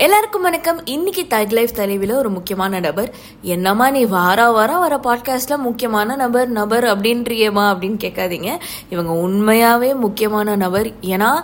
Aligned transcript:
எல்லாருக்கும் 0.00 0.42
வணக்கம். 0.42 0.86
இன்னைக்கு 0.86 1.26
தக் 1.30 1.52
லைஃப் 1.52 1.70
தலைவில 1.76 2.12
ஒரு 2.12 2.30
முக்கியமான 2.30 2.80
நபர். 2.80 3.14
என்னம்மா 3.42 3.90
நீ 3.90 4.04
வார 4.04 4.50
வாரம் 4.50 4.78
வர 4.78 5.00
பாட்காஸ்ட்ல 5.04 5.56
முக்கியமான 5.56 6.16
நபர் 6.16 6.48
நபர் 6.48 6.84
அப்படின்றியேம்மா 6.84 7.64
அப்படின்னு 7.72 7.98
கேட்காதீங்க. 8.04 8.58
இவங்க 8.90 9.12
உண்மையாவே 9.12 9.94
முக்கியமான 9.94 10.56
நபர். 10.56 10.86
ஏன்னா 10.86 11.42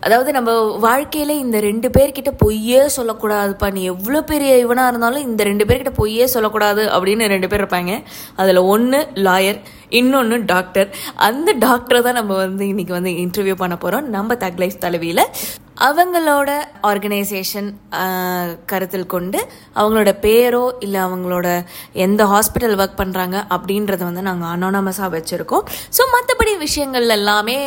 அதாவது 0.00 0.32
நம்ம 0.32 0.78
வாழ்க்கையில 0.82 1.28
இந்த 1.28 1.60
ரெண்டு 1.60 1.88
பேர்கிட்ட 1.88 2.32
பொய்யே 2.36 2.90
சொல்லக்கூடாதுப்பா. 2.96 3.72
நீ 3.72 3.84
எவ்வளோ 3.84 4.22
பெரிய 4.22 4.66
இவனா 4.66 4.88
இருந்தாலும் 4.88 5.22
இந்த 5.22 5.42
ரெண்டு 5.42 5.64
பேர்கிட்ட 5.64 5.90
பொய்யே 5.90 6.26
சொல்லக்கூடாது 6.26 6.86
அப்படின்னு 6.86 7.26
ரெண்டு 7.26 7.48
பேர் 7.48 7.64
இருப்பாங்க. 7.64 8.02
அதில் 8.36 8.56
ஒன்று 8.56 9.06
லாயர் 9.14 9.60
இன்னொன்று 9.88 10.44
டாக்டர் 10.44 10.94
அந்த 11.14 11.54
டாக்டரை 11.54 12.02
தான் 12.02 12.20
நம்ம 12.20 12.34
வந்து 12.34 12.68
இன்னைக்கு 12.68 12.92
வந்து 12.92 13.10
இன்டர்வியூ 13.10 13.54
பண்ண 13.54 13.76
போகிறோம் 13.76 14.08
நம்ம 14.08 14.34
தக் 14.34 14.58
லைஃப் 14.58 14.80
தலைவியில் 14.80 15.24
அவங்களோட 15.86 16.50
ஆர்கனைசேஷன் 16.88 17.68
கருத்தில் 18.70 19.10
கொண்டு 19.14 19.38
அவங்களோட 19.78 20.10
பேரோ 20.24 20.62
இல்லை 20.84 21.00
அவங்களோட 21.06 21.48
எந்த 22.04 22.22
ஹாஸ்பிட்டல் 22.32 22.74
ஒர்க் 22.82 22.98
பண்ணுறாங்க 23.00 23.36
அப்படின்றத 23.54 24.02
வந்து 24.08 24.24
நாங்கள் 24.28 24.50
அனானமஸாக 24.54 25.10
வச்சுருக்கோம். 25.16 25.64
ஸோ 25.96 26.04
மற்றபடி 26.14 26.54
விஷயங்கள் 26.66 27.08
எல்லாமே 27.18 27.58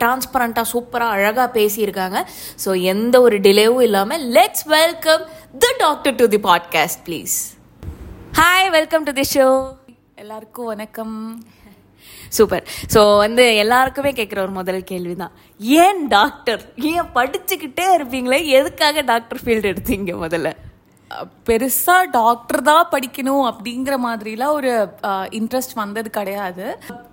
டிரான்ஸ்பரண்ட்டாக 0.00 0.66
சூப்பராக 0.72 1.16
அழகாக 1.18 1.48
பேசியிருக்காங்க. 1.58 2.20
ஸோ 2.64 2.72
எந்த 2.94 3.20
ஒரு 3.26 3.38
டிலேவும் 3.46 3.86
இல்லாமல் 3.88 4.24
let's 4.38 4.66
welcome 4.76 5.24
the 5.64 5.72
doctor 5.84 6.18
to 6.22 6.26
the 6.34 6.40
podcast 6.50 7.02
please 7.08 7.36
hi 8.40 8.68
welcome 8.78 9.06
to 9.10 9.14
the 9.20 9.26
show 9.34 9.46
எல்லாருக்கும் 10.24 10.68
வணக்கம். 10.72 11.16
சூப்பர் 12.30 12.64
ஸோ 12.94 13.16
வந்து 13.16 13.56
எல்லாருக்குமே 13.56 14.10
கேட்குற 14.10 14.38
ஒரு 14.38 14.50
முதல் 14.50 14.84
கேள்வி 14.84 15.14
தான் 15.16 15.34
ஏன் 15.60 16.08
டாக்டர் 16.08 16.62
ஏன் 16.92 17.08
படிச்சுக்கிட்டே 17.14 17.86
இருப்பீங்களே? 17.94 18.40
எதுக்காக 18.58 19.02
டாக்டர் 19.02 19.42
ஃபீல்டு 19.44 19.70
எடுத்தீங்க 19.72 20.14
முதல்ல? 20.24 20.50
பெருசாக 21.46 22.10
டாக்டர் 22.10 22.62
தான் 22.62 22.88
படிக்கணும் 22.90 23.44
அப்படிங்கிற 23.50 23.94
மாதிரிலாம் 23.98 24.56
ஒரு 24.58 24.72
இன்ட்ரெஸ்ட் 25.30 25.74
வந்தது 25.74 26.10
கிடையாது. 26.10 26.66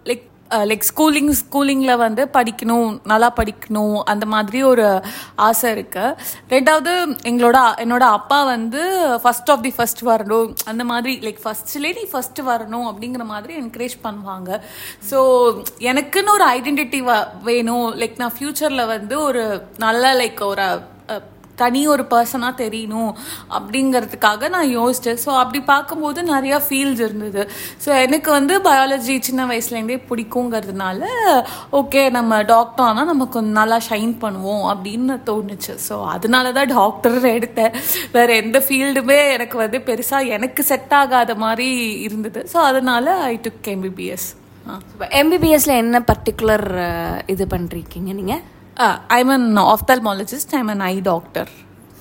லைக் 0.05 0.25
லைக் 0.51 0.85
ஸ்கூலிங் 0.89 1.31
ஸ்கூலிங்கில் 1.39 1.97
வந்து 1.97 2.23
படிக்கணும் 2.33 2.99
நல்லா 3.03 3.29
படிக்கணும் 3.39 4.03
அந்த 4.03 4.25
மாதிரி 4.25 4.63
ஒரு 4.63 5.01
ஆசை 5.35 5.69
இருக்குது 5.75 6.15
ரெண்டாவது 6.49 6.91
எங்களோட 7.29 7.57
என்னோட 7.83 8.01
அப்பா 8.17 8.43
வந்து 8.43 8.81
ஃபர்ஸ்ட் 9.23 9.51
ஆஃப் 9.51 9.61
தி 9.61 9.73
ஃபஸ்ட் 9.77 10.03
வரணும் 10.11 10.53
அந்த 10.65 10.83
மாதிரி 10.83 11.19
லைக் 11.25 11.41
ஃபர்ஸ்ட்லேயே 11.43 11.93
நீ 11.93 12.05
ஃபர்ஸ்ட் 12.11 12.41
வரணும் 12.41 12.87
அப்படிங்கிற 12.91 13.25
மாதிரி 13.25 13.55
என்கரேஜ் 13.63 13.97
பண்ணுவாங்க. 14.03 14.61
ஸோ 15.11 15.19
எனக்குன்னு 15.79 16.35
ஒரு 16.37 16.47
ஐடென்டிட்டி 16.57 17.01
வேணும். 17.43 17.87
லைக் 18.01 18.17
நான் 18.17 18.35
ஃப்யூச்சரில் 18.37 18.85
வந்து 18.87 19.21
ஒரு 19.21 19.67
நல்ல 19.77 20.13
லைக் 20.13 20.41
ஒரு 20.45 20.67
தனி 21.61 21.81
ஒரு 21.93 22.03
பர்சனாக 22.13 22.59
தெரியணும் 22.63 23.11
அப்படிங்கிறதுக்காக 23.57 24.49
நான் 24.55 24.69
யோசித்தேன் 24.79 25.21
ஸோ 25.25 25.31
அப்படி 25.41 25.59
பார்க்கும்போது 25.71 26.19
நிறையா 26.33 26.59
ஃபீல்ஸ் 26.67 27.01
இருந்தது. 27.07 27.43
ஸோ 27.85 27.89
எனக்கு 28.05 28.29
வந்து 28.37 28.53
பயாலஜி 28.69 29.15
சின்ன 29.27 29.47
வயசுலேருந்தே 29.51 29.99
பிடிக்குங்கிறதுனால 30.09 31.03
ஓகே 31.81 32.03
நம்ம 32.17 32.41
டாக்டர் 32.53 32.87
ஆனால் 32.89 33.09
நம்ம 33.11 33.29
கொஞ்சம் 33.35 33.59
நல்லா 33.61 33.79
ஷைன் 33.89 34.15
பண்ணுவோம் 34.23 34.65
அப்படின்னு 34.73 35.17
தோணுச்சு. 35.29 35.75
ஸோ 35.87 35.97
அதனால 36.15 36.53
தான் 36.59 36.71
டாக்டர் 36.77 37.19
எடுத்தேன். 37.35 37.75
வேறு 38.15 38.39
எந்த 38.43 38.57
ஃபீல்டுமே 38.67 39.19
எனக்கு 39.35 39.57
வந்து 39.63 39.79
பெருசாக 39.89 40.33
எனக்கு 40.37 40.63
செட் 40.71 40.95
ஆகாத 41.01 41.35
மாதிரி 41.45 41.69
இருந்தது. 42.07 42.41
ஸோ 42.53 42.59
அதனால 42.71 43.15
ஐ 43.33 43.35
டுக் 43.47 43.69
எம்பிபிஎஸ் 43.75 44.27
எம்பிபிஎஸ்ல 45.21 45.73
என்ன 45.81 45.97
பர்டிகுலர் 46.09 46.67
இது 47.33 47.43
பண்ணிருக்கீங்க 47.51 48.11
நீங்கள் 48.19 48.43
I'm 49.09 49.29
an 49.29 49.57
ophthalmologist 49.57 50.55
I'm 50.55 50.67
an 50.67 50.79
eye 50.79 50.99
doctor 50.99 51.49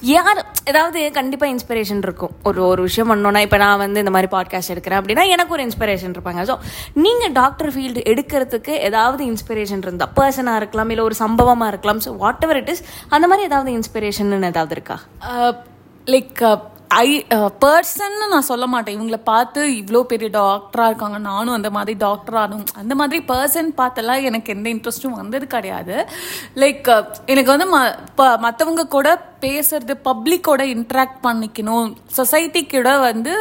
யார் 0.02 0.46
ஏதாவது 0.64 1.12
கண்டிப்பாக 1.12 1.52
இன்ஸ்பிரேஷன் 1.52 2.00
இருக்கும். 2.02 2.30
ஒரு 2.42 2.66
ஒரு 2.66 2.82
விஷயம் 2.82 3.10
பண்ணோன்னா 3.10 3.38
இப்போ 3.38 3.56
நான் 3.56 3.78
வந்து 3.78 3.98
இந்த 3.98 4.10
மாதிரி 4.10 4.28
பாட்காஸ்ட் 4.36 4.72
எடுக்கிறேன் 4.74 5.00
அப்படின்னா 5.00 5.28
எனக்கு 5.28 5.52
ஒரு 5.52 5.62
இன்ஸ்பிரேஷன் 5.64 6.14
இருப்பாங்க. 6.14 6.42
ஸோ 6.42 6.58
நீங்கள் 6.94 7.32
டாக்டர் 7.32 7.70
ஃபீல்டு 7.70 8.02
எடுக்கிறதுக்கு 8.12 8.68
ஏதாவது 8.68 9.24
இன்ஸ்பிரேஷன் 9.24 9.82
இருந்தால் 9.82 10.12
பர்சனாக 10.16 10.56
இருக்கலாம் 10.56 10.88
இல்லை 10.88 11.04
ஒரு 11.04 11.14
சம்பவமாக 11.14 11.68
இருக்கலாம் 11.68 11.98
so 11.98 12.16
what 12.16 12.42
ever 12.42 12.56
it 12.56 12.68
is 12.68 12.82
அந்த 13.08 13.26
மாதிரி 13.26 13.46
ஏதாவது 13.46 13.72
இன்ஸ்பிரேஷன் 13.78 14.44
ஏதாவது 14.44 14.70
இருக்கா? 14.70 14.98
லைக் 16.06 16.42
ஐ 16.88 17.26
பர்சன்னு 17.30 18.24
uh, 18.24 18.28
நான் 18.28 18.40
சொல்ல 18.40 18.66
மாட்டேன். 18.66 19.00
இவங்கள 19.00 19.16
பார்த்து 19.16 19.66
இவ்வளோ 19.66 20.00
பெரிய 20.00 20.30
டாக்டராக 20.38 20.86
இருக்காங்க. 20.86 21.18
நானும் 21.18 21.54
அந்த 21.54 21.70
மாதிரி 21.70 21.98
டாக்டர் 21.98 22.34
ஆகணும் 22.34 22.66
அந்த 22.74 22.94
மாதிரி 22.94 23.24
பர்சன் 23.28 23.68
பார்த்தெல்லாம் 23.76 24.22
எனக்கு 24.22 24.54
எந்த 24.54 24.70
இன்ட்ரெஸ்ட்டும் 24.70 25.06
வந்தது 25.06 25.46
கிடையாது. 25.46 26.08
லைக் 26.54 26.88
uh, 26.88 27.06
எனக்கு 27.26 27.56
வந்து 27.56 27.78
ம 27.78 27.98
ப- 28.14 28.38
மற்றவங்க 28.42 28.88
கூட 28.88 29.33
பேசுறது 29.44 29.94
பப்ளிக்கோட 30.08 30.62
இன்ட்ராக்ட் 30.74 31.20
பண்ணிக்கணும். 31.26 31.88
சொசைட்டி 32.18 32.62
கூட 32.74 32.90
வந்து 33.08 33.34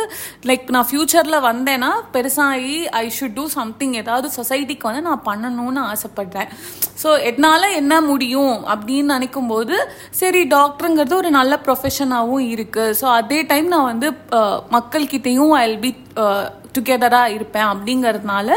லைக் 0.52 0.74
நான் 0.75 0.88
ஃப்யூச்சரில் 0.91 1.40
வந்தேன்னா 1.50 1.91
பெருசாகி 2.16 2.78
ஐ 3.02 3.06
ஷுட் 3.18 3.38
டூ 3.40 3.46
சம்திங் 3.58 3.96
ஏதாவது 4.03 4.30
சொசைட்டிக்கு 4.40 4.90
வந்து 4.90 5.03
நான் 5.09 5.25
பண்ணணும்னு 5.30 5.84
ஆசைப்படுறேன். 5.92 6.50
ஸோ 7.03 7.12
என்னால் 7.31 7.75
என்ன 7.81 7.94
முடியும் 8.12 8.56
அப்படின்னு 8.75 9.16
நினைக்கும் 9.16 9.52
போது 9.53 9.78
சரி 10.22 10.44
டாக்டருங்கிறது 10.58 11.19
ஒரு 11.22 11.31
நல்ல 11.40 11.53
ப்ரொஃபஷனாகவும் 11.68 12.47
இருக்குது 12.56 12.97
ஸோ 13.02 13.08
அதே 13.19 13.42
டைம் 13.53 13.69
நான் 13.75 13.90
வந்து 13.92 14.09
மக்கள்கிட்டையும் 14.78 15.22
மக்கள்கிட்டயும் 15.24 15.53
ஐ 15.58 15.66
பி 15.84 15.90
டுகெதராக 16.75 17.34
இருப்பேன் 17.36 17.68
அப்படிங்கிறதுனால 17.72 18.50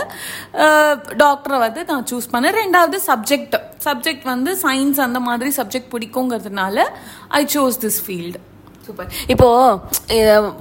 டாக்டரை 1.23 1.57
வந்து 1.65 1.81
நான் 1.91 2.07
சூஸ் 2.11 2.31
பண்ணேன். 2.33 2.57
ரெண்டாவது 2.63 2.99
சப்ஜெக்ட் 3.07 3.57
சப்ஜெக்ட் 3.89 4.27
வந்து 4.35 4.53
சயின்ஸ் 4.65 5.01
அந்த 5.07 5.21
மாதிரி 5.29 5.53
subject 5.61 5.93
பிடிக்குங்கிறதுனால 5.95 6.87
I 7.41 7.45
chose 7.57 7.83
this 7.87 8.03
field 8.07 8.43
super 8.87 9.15
இப்போ 9.33 9.47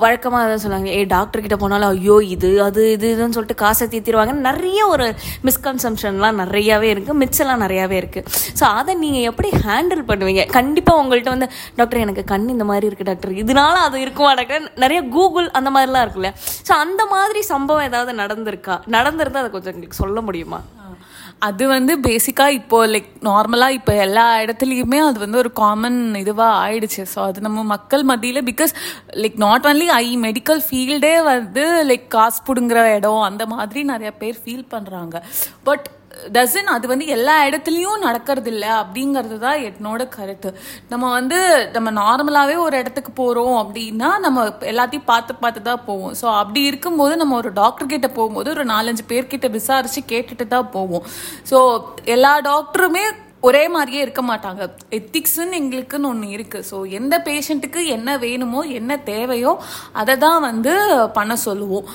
வழக்கமாக 0.03 0.45
தான் 0.51 0.61
சொல்லுவாங்க 0.61 0.89
ஏ 0.99 1.01
டாக்டர் 1.13 1.43
கிட்ட 1.43 1.57
போனாலும் 1.63 1.89
ஐயோ 1.95 2.15
இது 2.35 2.49
அது 2.67 2.83
இது 2.93 3.07
இதுன்னு 3.15 3.35
சொல்லிட்டு 3.37 3.57
காசை 3.59 3.85
தீர்த்திடுவாங்க 3.91 4.33
நிறைய 4.47 4.79
ஒரு 4.93 5.07
மிஸ்கன்சம்ஷன்லாம் 5.47 6.39
நிறையாவே 6.41 6.87
இருக்குது 6.93 7.17
மிச்செல்லாம் 7.21 7.61
நிறையாவே 7.65 7.97
இருக்குது 8.01 8.29
ஸோ 8.59 8.63
அதை 8.79 8.93
நீங்கள் 9.03 9.27
எப்படி 9.31 9.49
ஹேண்டில் 9.65 10.03
பண்ணுவீங்க? 10.11 10.45
கண்டிப்பாக 10.57 11.01
உங்கள்கிட்ட 11.01 11.33
வந்து 11.35 11.49
டாக்டர் 11.79 12.03
எனக்கு 12.05 12.23
கண் 12.33 12.47
இந்த 12.55 12.67
மாதிரி 12.71 12.87
இருக்குது 12.89 13.09
டாக்டர் 13.11 13.37
இதனால 13.43 13.75
அது 13.89 13.99
இருக்குமா 14.05 14.31
டாக்டர் 14.39 14.65
நிறைய 14.85 15.01
கூகுள் 15.17 15.49
அந்த 15.59 15.71
மாதிரிலாம் 15.75 16.05
இருக்குல்ல. 16.07 16.31
ஸோ 16.69 16.73
அந்த 16.85 17.05
மாதிரி 17.13 17.43
சம்பவம் 17.53 17.87
ஏதாவது 17.89 18.13
நடந்திருக்கா? 18.23 18.77
நடந்திருந்தா 18.97 19.43
அதை 19.43 19.51
கொஞ்சம் 19.57 19.73
எங்களுக்கு 19.75 20.01
சொல்ல 20.03 20.21
முடியுமா? 20.29 20.61
அது 21.47 21.63
வந்து 21.67 21.93
பேசிக்காக 22.07 22.57
இப்போது 22.59 22.91
லைக் 22.93 23.09
நார்மலாக 23.27 23.77
இப்போ 23.77 23.93
எல்லா 24.05 24.25
இடத்துலையுமே 24.43 24.99
அது 25.07 25.17
வந்து 25.23 25.41
ஒரு 25.43 25.51
காமன் 25.61 25.99
இதுவாக 26.21 26.59
ஆயிடுச்சு. 26.65 27.03
ஸோ 27.13 27.19
அது 27.29 27.45
நம்ம 27.47 27.63
மக்கள் 27.73 28.03
மத்தியில் 28.11 28.45
because 28.51 28.73
like 29.23 29.37
not 29.45 29.67
only 29.71 29.87
I 29.97 30.05
medical 30.25 30.63
ஃபீல்டே 30.67 31.15
வந்து 31.31 31.65
லைக் 31.91 32.07
காசு 32.15 32.41
பிடுங்குற 32.47 32.87
இடம் 32.97 33.27
அந்த 33.29 33.45
மாதிரி 33.53 33.83
நிறையா 33.93 34.13
பேர் 34.23 34.41
ஃபீல் 34.43 34.65
பண்ணுறாங்க 34.73 35.15
பட் 35.69 35.85
டசன் 36.35 36.69
அது 36.75 36.85
வந்து 36.87 37.05
எல்லா 37.15 37.35
இடத்துலையும் 37.47 38.03
நடக்கிறது 38.07 38.49
இல்லை 38.53 38.69
அப்படிங்கிறது 38.81 39.37
தான் 39.45 39.59
என்னோட 39.69 40.01
கருத்து. 40.15 40.49
நம்ம 40.89 41.09
வந்து 41.17 41.39
நம்ம 41.75 41.91
நார்மலாகவே 42.01 42.55
ஒரு 42.65 42.77
இடத்துக்கு 42.77 43.11
போகிறோம் 43.21 43.57
அப்படின்னா 43.63 44.09
நம்ம 44.25 44.45
எல்லாத்தையும் 44.71 45.09
பார்த்து 45.11 45.35
பார்த்து 45.43 45.67
தான் 45.69 45.85
போவோம். 45.89 46.13
ஸோ 46.21 46.27
அப்படி 46.41 46.63
இருக்கும்போது 46.71 47.15
நம்ம 47.23 47.35
ஒரு 47.41 47.51
டாக்டர் 47.61 47.91
கிட்ட 47.93 48.09
போகும்போது 48.19 48.49
ஒரு 48.55 48.65
நாலஞ்சு 48.73 49.05
பேர்கிட்ட 49.11 49.49
விசாரித்து 49.59 50.03
கேட்டுட்டு 50.13 50.47
தான் 50.55 50.71
போவோம். 50.77 51.05
ஸோ 51.51 51.59
எல்லா 52.15 52.33
டாக்டருமே 52.51 53.05
ஒரே 53.47 53.63
மாதிரியே 53.75 54.01
இருக்க 54.05 54.21
மாட்டாங்க. 54.29 54.63
எத்திக்ஸ்ன்னு 54.97 55.59
எங்களுக்குன்னு 55.61 56.09
ஒன்று 56.11 56.27
இருக்குது 56.35 56.67
ஸோ 56.69 56.77
எந்த 56.99 57.15
பேஷண்ட்டுக்கு 57.27 57.81
என்ன 57.95 58.17
வேணுமோ 58.25 58.61
என்ன 58.79 58.97
தேவையோ 59.11 59.53
அதை 60.01 60.15
தான் 60.25 60.39
வந்து 60.47 60.73
பண்ண 61.17 61.33
சொல்லுவோம். 61.47 61.87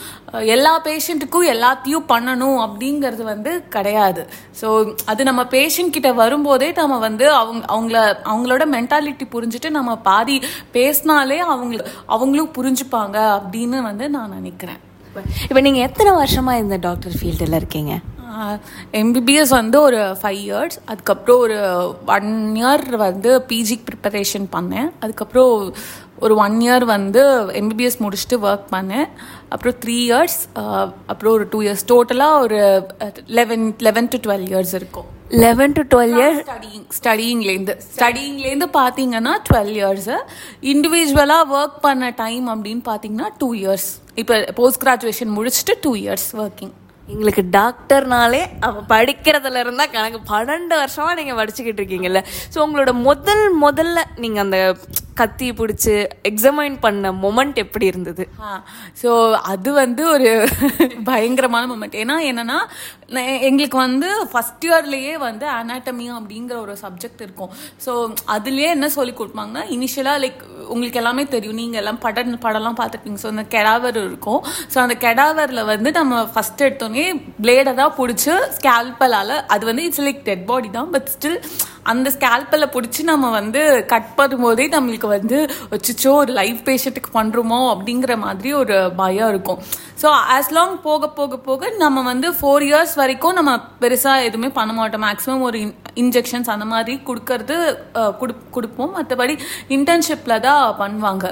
எல்லா 0.57 0.75
பேஷண்ட்டுக்கும் 0.89 1.49
எல்லாத்தையும் 1.55 2.09
பண்ணணும் 2.13 2.59
அப்படிங்கிறது 2.67 3.25
வந்து 3.33 3.53
கிடையாது. 3.77 4.25
ஸோ 4.61 4.69
அது 5.13 5.29
நம்ம 5.31 5.45
பேஷண்ட் 5.57 5.95
கிட்ட 5.97 6.13
வரும்போதே 6.23 6.71
நம்ம 6.83 6.99
வந்து 7.09 7.27
அவங்க 7.41 7.65
அவங்கள 7.77 7.97
அவங்களோட 8.31 8.67
மென்டாலிட்டி 8.77 9.27
புரிஞ்சுட்டு 9.35 9.71
நம்ம 9.79 9.97
பாதி 10.11 10.37
பேசினாலே 10.77 11.41
அவங்க 11.53 11.83
அவங்களும் 12.15 12.55
புரிஞ்சுப்பாங்க 12.59 13.19
அப்படின்னு 13.39 13.81
வந்து 13.91 14.07
நான் 14.17 14.37
நினைக்கிறேன். 14.39 14.81
இப்போ 15.49 15.61
நீங்கள் 15.67 15.87
எத்தனை 15.89 16.11
வருஷமாக 16.23 16.63
இந்த 16.65 16.77
டாக்டர் 16.87 17.15
ஃபீல்டில் 17.19 17.59
இருக்கீங்க? 17.61 17.95
எம்பிபிஎஸ் 19.01 19.53
வந்து 19.61 19.81
ஒரு 19.81 20.01
ஃபைவ் 20.21 20.41
இயர்ஸ் 20.47 20.79
அதுக்கப்புறம் 20.87 21.41
ஒரு 21.45 21.59
ஒன் 22.17 22.31
இயர் 22.61 22.85
வந்து 23.07 23.31
பிஜி 23.49 23.77
ப்ரிப்பரேஷன் 23.89 24.47
பண்ணேன். 24.57 24.91
அதுக்கப்புறம் 25.01 25.75
ஒரு 26.25 26.35
ஒன் 26.45 26.57
இயர் 26.61 26.85
வந்து 26.85 27.23
எம்பிபிஎஸ் 27.61 28.01
முடிச்சுட்டு 28.05 28.37
ஒர்க் 28.49 28.67
பண்ணேன். 28.75 29.07
அப்புறம் 29.49 29.77
த்ரீ 29.85 29.97
இயர்ஸ் 30.09 30.39
அப்புறம் 31.11 31.33
ஒரு 31.33 31.47
டூ 31.51 31.61
இயர்ஸ் 31.63 31.87
டோட்டலாக 31.93 32.43
ஒரு 32.47 32.59
eleven 33.39 33.65
eleven 33.79 34.11
to 34.15 34.19
twelve 34.27 34.45
years 34.51 34.75
இருக்கும். 34.81 35.09
Eleven 35.45 35.73
to 35.73 35.83
twelve 35.93 36.15
year 36.19 36.39
studying 36.47 36.85
ஸ்டடிங்லேருந்து 36.99 37.75
ஸ்டடிங்லேருந்து 37.97 38.69
பார்த்தீங்கன்னா 38.79 39.35
டுவெல் 39.49 39.73
இயர்ஸ் 39.79 40.11
இண்டிவிஜுவலாக 40.73 41.55
ஒர்க் 41.59 41.81
பண்ண 41.81 42.11
டைம் 42.23 42.49
அப்படின்னு 42.55 42.85
பார்த்தீங்கன்னா 42.91 43.29
டூ 43.39 43.49
இயர்ஸ் 43.55 43.89
இப்போ 44.15 44.37
போஸ்ட் 44.61 44.83
கிராஜுவேஷன் 44.87 45.35
முடிச்சுட்டு 45.39 45.77
டூ 45.81 45.93
இயர்ஸ் 45.95 46.29
ஒர்க்கிங் 46.45 46.75
எங்களுக்கு 47.13 47.45
டாக்டர்னாலே 47.59 48.43
அவள் 48.67 48.89
படிக்கிறதுல 48.93 49.63
இருந்தால் 49.65 49.93
கணக்கு 49.97 50.21
பன்னெண்டு 50.33 50.75
வருஷமாக 50.83 51.15
நீங்கள் 51.21 51.39
படிச்சுக்கிட்டு 51.41 51.83
இருக்கீங்கல்ல. 51.83 52.23
ஸோ 52.55 52.59
உங்களோட 52.67 52.93
முதல் 53.09 53.45
முதல்ல 53.63 53.99
நீங்கள் 54.25 54.45
அந்த 54.45 54.59
கத்தி 55.21 55.49
பிடிச்சி 55.61 55.95
எக்ஸமைன் 56.31 56.77
பண்ண 56.85 57.13
மொமெண்ட் 57.25 57.59
எப்படி 57.65 57.87
இருந்தது? 57.93 58.25
ஸோ 59.03 59.11
அது 59.53 59.71
வந்து 59.83 60.03
ஒரு 60.15 60.31
பயங்கரமான 61.11 61.65
மூமெண்ட் 61.73 61.99
ஏன்னா 62.05 62.17
என்னன்னா 62.31 62.59
எங்களுக்கு 63.49 63.77
வந்து 63.87 64.09
ஃபஸ்ட் 64.33 64.65
இயர்லேயே 64.67 65.15
வந்து 65.27 65.47
அனாட்டமி 65.59 66.07
அப்படிங்கிற 66.19 66.57
ஒரு 66.65 66.75
சப்ஜெக்ட் 66.83 67.23
இருக்கும். 67.27 67.53
ஸோ 67.85 67.93
அதுலேயே 68.35 68.69
என்ன 68.77 68.89
சொல்லி 68.99 69.15
கொடுப்பாங்கன்னா 69.21 69.65
இனிஷியலாக 69.77 70.23
லைக் 70.25 70.41
உங்களுக்கு 70.73 71.01
எல்லாமே 71.03 71.25
தெரியும். 71.35 71.59
நீங்கள் 71.63 71.81
எல்லாம் 71.83 72.01
படம் 72.05 72.37
படம்லாம் 72.47 72.79
பார்த்துருப்பீங்க. 72.81 73.21
ஸோ 73.25 73.31
அந்த 73.35 73.45
கெடாவர் 73.55 73.99
இருக்கும். 74.07 74.41
ஸோ 74.75 74.79
அந்த 74.85 74.97
கெடாவரில் 75.07 75.69
வந்து 75.73 75.93
நம்ம 76.01 76.23
ஃபஸ்ட் 76.35 76.65
எடுத்தோடனே 76.69 77.07
பிளேடை 77.45 77.75
தான் 77.83 77.97
பிடிச்சி 77.99 78.33
ஸ்கேல்பலால் 78.59 79.35
அது 79.55 79.65
வந்து 79.71 79.85
இட்ஸ் 79.89 80.05
லைக் 80.07 80.23
டெட் 80.29 80.47
பாடி 80.53 80.71
தான். 80.79 80.91
பட் 80.95 81.11
ஸ்டில் 81.15 81.39
அந்த 81.91 82.09
ஸ்கேல்பில் 82.15 82.73
பிடிச்சி 82.73 83.03
நம்ம 83.09 83.31
வந்து 83.33 83.61
கட் 83.87 84.11
பண்ணும்போதே 84.17 84.67
நம்மளுக்கு 84.73 85.09
வந்து 85.11 85.39
வச்சுச்சோ 85.73 86.13
ஒரு 86.17 86.33
லைஃப் 86.33 86.61
பேஷண்ட்டுக்கு 86.67 87.11
பண்ணுறோமோ 87.15 87.61
அப்படிங்கிற 87.73 88.15
மாதிரி 88.19 88.53
ஒரு 88.55 88.75
பயம் 88.97 89.31
இருக்கும். 89.31 89.61
ஸோ 90.03 90.09
ஆஸ் 90.35 90.53
லாங் 90.53 90.77
போக 90.83 91.09
போக 91.13 91.39
போக 91.41 91.71
நம்ம 91.79 92.03
வந்து 92.05 92.31
ஃபோர் 92.37 92.65
இயர்ஸ் 92.67 92.95
வரைக்கும் 92.97 93.39
நம்ம 93.39 93.53
பெருசாக 93.81 94.27
எதுவுமே 94.27 94.51
பண்ண 94.53 94.73
மாட்டோம். 94.73 95.05
மேக்ஸிமம் 95.07 95.47
ஒரு 95.49 95.61
இன்ஜெக்ஷன்ஸ் 95.97 96.51
அந்த 96.51 96.67
மாதிரி 96.67 96.95
கொடுக்கறது 97.07 97.57
அஹ், 98.01 98.15
கொடுப்போம். 98.53 98.95
மற்றபடி 98.97 99.37
இன்டர்ன்ஷிப்பில் 99.71 100.43
தான் 100.43 100.63
பண்ணுவாங்க. 100.81 101.27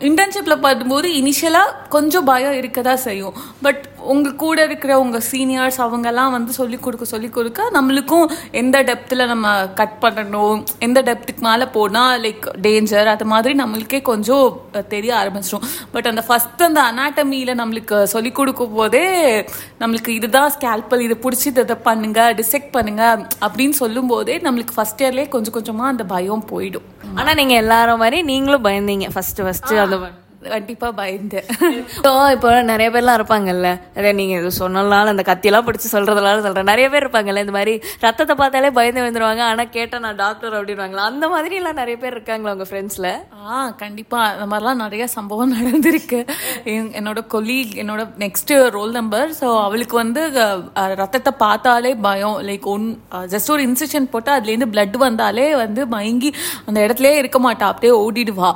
இன்டர்ன்ஷிப்பில் 0.00 0.62
பண்ணும்போது 0.62 1.08
இனிஷியலாக 1.18 1.74
கொஞ்சம் 1.88 2.24
பயம் 2.24 2.56
இருக்க 2.56 2.78
தான் 2.82 3.02
செய்யும். 3.02 3.34
பட் 3.62 3.82
உங்கள் 4.12 4.34
கூட 4.34 4.64
இருக்கிற 4.64 4.92
உங்கள் 5.00 5.24
சீனியர்ஸ் 5.30 5.78
அவங்கெல்லாம் 5.84 6.30
வந்து 6.30 6.52
சொல்லிக் 6.52 6.82
கொடுக்க 6.82 7.04
சொல்லிக் 7.04 7.32
கொடுக்க 7.32 7.68
நம்மளுக்கும் 7.74 8.26
எந்த 8.60 8.82
டெப்த்தில் 8.88 9.26
நம்ம 9.26 9.66
கட் 9.80 9.96
பண்ணணும் 10.00 10.62
எந்த 10.78 11.02
டெப்த்துக்கு 11.02 11.42
மேலே 11.48 11.66
போனால் 11.76 12.20
லைக் 12.24 12.46
டேஞ்சர் 12.66 13.10
அது 13.14 13.24
மாதிரி 13.24 13.54
நம்மளுக்கே 13.62 14.02
கொஞ்சம் 14.02 14.60
தெரிய 14.94 15.12
ஆரம்பிச்சிடும். 15.22 15.66
பட் 15.92 16.06
அந்த 16.06 16.24
ஃபஸ்ட் 16.28 16.62
அந்த 16.68 16.82
அனாட்டமியில் 16.90 17.52
நம்மளுக்கு 17.62 18.02
சொல்லிக் 18.14 18.38
கொடுக்கும் 18.40 18.74
போதே 18.74 19.04
நம்மளுக்கு 19.80 20.08
இதுதான் 20.18 20.52
ஸ்கேல்பல் 20.56 21.04
இதை 21.06 21.18
பிடிச்சி 21.26 21.46
இதை 21.46 21.76
பண்ணுங்க 21.88 22.32
டிசெக்ட் 22.40 22.72
பண்ணுங்க 22.72 23.26
அப்படின்னு 23.46 23.76
சொல்லும் 23.82 24.10
போதே 24.14 24.36
நம்மளுக்கு 24.38 24.76
ஃபஸ்ட் 24.76 25.04
இயர்லேயே 25.04 25.28
கொஞ்சம் 25.28 25.52
கொஞ்சமாக 25.52 25.92
அந்த 25.94 26.04
பயம் 26.04 26.44
போயிடும். 26.52 26.88
ஆனா 27.14 27.34
நீங்க 27.34 27.54
எல்லாரும் 27.54 28.02
மாதிரி 28.04 28.22
நீங்களும் 28.22 28.64
பயந்தீங்க. 28.64 29.08
ஃபர்ஸ்ட் 29.14 29.42
ஃபர்ஸ்ட் 29.42 29.72
அந்த 29.84 29.98
கண்டிப்பாக 30.48 31.02
பயந்தேன் 31.02 31.46
ஸோ 32.04 32.10
இப்போ 32.34 32.62
நிறைய 32.62 32.88
பேர்லாம் 32.90 33.18
இருப்பாங்கல்ல. 33.20 33.68
அதே 33.96 34.12
நீங்கள் 34.12 34.40
இது 34.44 34.50
சொன்னனால 34.58 35.06
அந்த 35.06 35.22
கத்தியெல்லாம் 35.26 35.66
பிடிச்சி 35.66 35.88
சொல்கிறதுனால 35.92 36.40
சொல்கிறேன் 36.40 36.70
நிறைய 36.72 36.88
பேர் 36.88 37.06
இருப்பாங்கல்ல 37.06 37.38
இந்த 37.38 37.52
மாதிரி 37.52 37.74
ரத்தத்தை 38.00 38.36
பார்த்தாலே 38.36 38.70
பயந்து 38.70 39.02
வந்துருவாங்க 39.02 39.40
ஆனால் 39.50 39.68
கேட்டால் 39.68 40.00
நான் 40.00 40.16
டாக்டர் 40.16 40.64
அப்படின்வாங்களா 40.64 41.04
அந்த 41.10 41.28
மாதிரி 41.28 41.54
எல்லாம் 41.54 41.74
நிறைய 41.74 41.96
பேர் 41.96 42.10
இருக்காங்களா 42.10 42.54
உங்கள் 42.54 42.70
ஃப்ரெண்ட்ஸில் 42.70 43.10
ஆ 43.48 43.70
கண்டிப்பா. 43.70 44.20
அந்த 44.32 44.46
மாதிரிலாம் 44.52 44.82
நிறைய 44.84 45.06
சம்பவம் 45.06 45.54
நடந்திருக்கு. 45.54 46.20
என்- 46.64 46.92
என்னோட 46.98 47.18
கொலீக் 47.34 47.72
என்னோட 47.82 48.02
நெக்ஸ்ட் 48.18 48.70
ரோல் 48.70 48.90
நம்பர் 48.90 49.30
ஸோ 49.40 49.62
அவளுக்கு 49.62 49.96
வந்து 49.96 50.22
ரத்தத்தை 50.74 51.32
பார்த்தாலே 51.38 51.94
பயம். 51.94 52.38
லைக் 52.48 52.66
ஒன் 52.74 52.86
ஜஸ்ட் 53.32 53.50
ஒரு 53.50 53.62
இன்செக்ஷன் 53.62 54.10
போட்டு 54.10 54.32
அதுலேருந்து 54.32 54.68
blood 54.74 54.96
வந்தாலே 54.98 55.56
வந்து 55.56 55.86
மயங்கி 55.86 56.30
அந்த 56.66 56.80
இடத்துலயே 56.80 57.16
இருக்க 57.16 57.38
மாட்டா. 57.38 57.70
அப்படியே 57.72 57.92
ஓடிடுவா. 58.00 58.50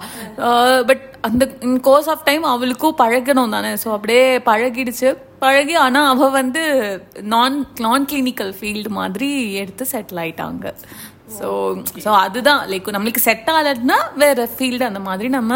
பட் 0.87 1.05
அந்த 1.27 1.45
இன் 1.69 1.81
கோர்ஸ் 1.81 2.09
ஆஃப் 2.13 2.25
டைம் 2.29 2.45
அவளுக்கும் 2.53 2.99
பழகணும் 3.03 3.55
தானே. 3.57 3.73
ஸோ 3.83 3.89
அப்படியே 3.97 4.25
பழகிடுச்சு. 4.51 5.11
பழகி 5.45 5.75
ஆனால் 5.85 6.09
அவள் 6.13 6.37
வந்து 6.41 6.63
நான் 7.35 7.57
நான் 7.87 8.09
கிளினிக்கல் 8.13 8.53
ஃபீல்டு 8.59 8.93
மாதிரி 9.01 9.29
எடுத்து 9.63 9.87
செட்டில் 9.93 10.23
ஆயிட்டாங்க. 10.23 10.67
ஸோ 11.39 11.49
ஸோ 12.05 12.11
அதுதான். 12.25 12.63
லைக் 12.73 12.95
நம்மளுக்கு 12.97 13.27
செட் 13.29 13.49
ஆகலைன்னா 13.55 13.99
வேற 14.23 14.49
ஃபீல்டு 14.55 14.85
அந்த 14.91 15.01
மாதிரி 15.09 15.29
நம்ம 15.39 15.55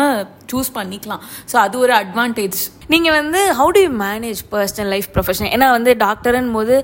சூஸ் 0.52 0.70
பண்ணிக்கலாம். 0.79 1.23
ஸோ 1.52 1.56
அது 1.64 1.79
ஒரு 1.85 1.94
அட்வான்டேஜ் 2.02 2.61
நீங்கள் 2.93 3.17
வந்து 3.19 3.41
how 3.58 3.73
do 3.76 3.81
you 3.87 3.91
manage 4.06 4.41
personal 4.55 4.91
life 4.94 5.08
profession 5.14 5.50
ஏன்னா 5.55 5.67
வந்து 5.76 5.91
டாக்டர்னு 6.06 6.52
போது 6.56 6.76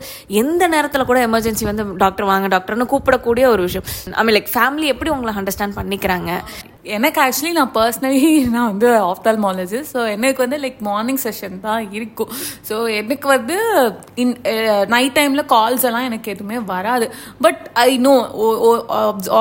எந்த 0.42 0.62
நேரத்தில் 0.74 1.08
கூட 1.10 1.20
எமர்ஜென்சி 1.28 1.64
வந்து 1.70 1.84
டாக்டர் 2.04 2.30
வாங்க 2.32 2.48
டாக்டர்னு 2.54 2.90
கூப்பிடக்கூடிய 2.92 3.46
ஒரு 3.54 3.62
விஷயம். 3.68 3.86
ஐ 4.20 4.24
மீன் 4.26 4.36
லைக் 4.38 4.54
ஃபேமிலி 4.54 4.88
எப்படி 4.94 5.12
உங்களை 5.16 5.34
அண்டர்ஸ்டாண்ட் 5.40 5.78
பண்ணிக்கிறாங்க? 5.80 6.32
எனக்கு 6.96 7.18
ஆக்சுவலி 7.22 7.52
நான் 7.56 7.72
பர்சனலி 7.76 8.26
நான் 8.52 8.68
வந்து 8.72 8.88
ஆஃப்தால்மாலஜிஸ்ட் 9.12 9.90
ஸோ 9.94 10.00
எனக்கு 10.16 10.40
வந்து 10.44 10.58
லைக் 10.64 10.78
மார்னிங் 10.88 11.20
செஷன் 11.24 11.56
தான் 11.64 11.82
இருக்கும். 11.96 12.30
ஸோ 12.68 12.76
எனக்கு 13.00 13.26
வந்து 13.34 13.56
இன் 14.24 14.34
நைட் 14.94 15.16
டைமில் 15.18 15.44
கால்ஸ் 15.54 15.86
எல்லாம் 15.88 16.06
எனக்கு 16.10 16.28
எதுவுமே 16.34 16.58
வராது. 16.72 17.08
But 17.46 17.62
I 17.86 17.90
know 18.06 18.14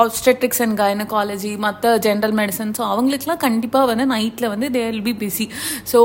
obstetrics 0.00 0.62
and 0.66 0.76
gynaecology 0.82 1.52
மற்ற 1.66 1.94
ஜென்ரல் 2.08 2.36
மெடிசன் 2.40 2.74
ஸோ 2.80 2.84
அவங்களுக்குலாம் 2.92 3.42
கண்டிப்பாக 3.46 3.90
வந்து 3.92 4.06
நைட்டில் 4.16 4.52
வந்து 4.54 4.68
they 4.76 4.82
will 4.88 5.06
be 5.08 5.14
busy 5.22 5.46
so 5.92 5.98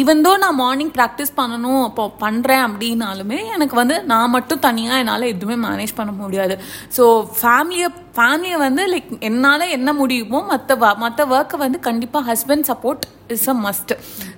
even 0.00 0.22
though 0.26 0.32
நான் 0.44 0.60
மார்னிங் 0.62 0.92
ப்ராக்டிஸ் 0.98 1.34
பண்ணணும் 1.40 1.82
அப்போ 1.88 2.04
பண்ணுறேன் 2.24 2.64
அப்படின்னாலுமே 2.68 3.40
எனக்கு 3.56 3.76
வந்து 3.82 3.98
நான் 4.12 4.34
மட்டும் 4.36 4.64
தனியாக 4.68 5.02
என்னால் 5.02 5.30
எதுவுமே 5.34 5.56
மேனேஜ் 5.66 5.98
பண்ண 6.00 6.12
முடியாது. 6.22 6.56
ஸோ 6.96 7.04
ஃபேமிலியை 7.40 7.90
ஃபேமிலியை 8.16 8.58
வந்து 8.64 8.82
லைக் 8.92 9.08
என்னால் 9.28 9.72
என்ன 9.76 9.92
முடியுமோ 10.00 10.40
மற்ற 10.50 10.76
மற்ற 11.04 11.24
ஒர்க்கை 11.36 11.56
வந்து 11.62 11.78
கண்டிப்பாக 11.86 12.24
husband 12.30 12.66
support 12.70 13.04
is 13.34 13.48
a 13.52 13.54
must 13.64 13.92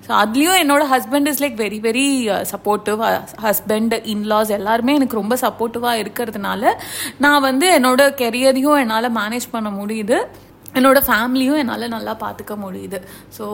so 0.06 0.10
அதுலேயும் 0.22 0.60
என்னோட 0.62 0.82
husband 0.92 1.28
is 1.30 1.40
like 1.42 1.56
very 1.62 1.78
very 1.88 2.06
supportive 2.52 3.00
husband 3.46 3.94
in laws 4.14 4.52
எல்லாருமே 4.58 4.94
எனக்கு 5.00 5.20
ரொம்ப 5.20 5.36
சப்போர்ட்டிவாக 5.44 6.02
இருக்கிறதுனால 6.04 6.72
நான் 7.24 7.46
வந்து 7.48 7.68
என்னோட 7.78 8.02
கெரியரையும் 8.22 8.80
என்னால் 8.84 9.14
மேனேஜ் 9.20 9.46
பண்ண 9.54 9.70
முடியுது. 9.80 10.18
என்னோடய 10.78 11.06
ஃபேமிலியும் 11.08 11.60
என்னால் 11.62 11.94
நல்லா 11.96 12.14
பார்த்துக்க 12.24 12.54
முடியுது. 12.64 12.98
ஸோ 13.36 13.44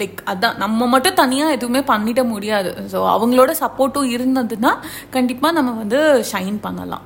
லைக் 0.00 0.18
அதான் 0.32 0.56
நம்ம 0.64 0.88
மட்டும் 0.94 1.18
தனியாக 1.22 1.56
எதுவுமே 1.58 1.82
பண்ணிட 1.92 2.22
முடியாது. 2.32 2.72
ஸோ 2.94 3.00
அவங்களோட 3.16 3.52
சப்போர்ட்டும் 3.64 4.10
இருந்ததுன்னா 4.16 4.72
கண்டிப்பாக 5.16 5.56
நம்ம 5.58 5.76
வந்து 5.82 6.00
ஷைன் 6.32 6.58
பண்ணலாம். 6.66 7.04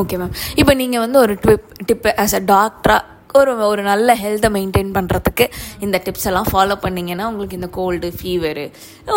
ஓகே 0.00 0.16
மேம் 0.20 0.34
இப்போ 0.60 0.72
நீங்கள் 0.82 1.02
வந்து 1.06 1.18
ஒரு 1.24 1.36
டிப் 1.46 1.70
டிப்பு 1.88 2.12
ஆஸ் 2.24 2.36
அ 2.38 2.42
டாக்டராக 2.54 3.06
ஒரு 3.40 3.52
ஒரு 3.70 3.82
நல்ல 3.88 4.14
ஹெல்த்தை 4.22 4.48
மெயின்டைன் 4.56 4.90
பண்ணுறதுக்கு 4.96 5.44
இந்த 5.84 5.96
டிப்ஸ் 6.06 6.26
எல்லாம் 6.30 6.48
ஃபாலோ 6.50 6.76
பண்ணீங்கன்னா 6.84 7.26
உங்களுக்கு 7.30 7.58
இந்த 7.58 7.68
கோல்டு 7.78 8.08
ஃபீவரு 8.18 8.64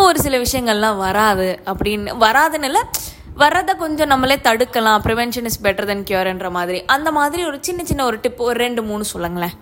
ஒரு 0.07 0.19
சில 0.25 0.37
விஷயங்கள்லாம் 0.45 1.01
வராது 1.05 1.49
அப்படின்னு 1.71 2.13
வராதுன்னு 2.25 2.69
இல்லை 2.69 2.83
வர்றதை 3.41 3.73
கொஞ்சம் 3.83 4.11
நம்மளே 4.11 4.35
தடுக்கலாம். 4.47 5.03
ப்ரிவென்ஷன் 5.05 5.47
இஸ் 5.49 5.61
பெட்டர் 5.65 5.87
தென் 5.89 6.03
கியூர்ன்ற 6.09 6.49
மாதிரி. 6.57 6.79
அந்த 6.95 7.09
மாதிரி 7.17 7.41
ஒரு 7.49 7.57
சின்ன 7.67 7.83
சின்ன 7.91 8.05
ஒரு 8.09 8.17
டிப் 8.25 8.43
ஒரு 8.47 8.57
ரெண்டு 8.65 8.81
மூணு 8.89 9.03
சொல்லுங்களேன். 9.13 9.55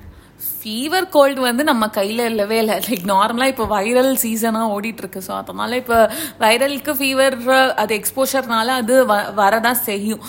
ஃபீவர் 0.48 1.08
கோல்டு 1.16 1.40
வந்து 1.48 1.64
நம்ம 1.70 1.84
கையில் 1.98 2.22
இல்லவே 2.32 2.58
இல்லை. 2.64 2.76
லைக் 2.88 3.06
நார்மலாக 3.14 3.54
இப்போ 3.54 3.66
வைரல் 3.76 4.12
சீசனாக 4.24 4.74
ஓடிட்டுருக்கு. 4.76 5.20
ஸோ 5.28 5.34
அதனால் 5.42 5.74
இப்போ 5.82 5.98
வைரலுக்கு 6.44 6.94
ஃபீவர் 7.00 7.38
அது 7.84 7.94
எக்ஸ்போஷர்னால 8.00 8.68
அது 8.82 8.96
வ 9.12 9.16
வரதான் 9.42 9.80
செய்யும். 9.90 10.22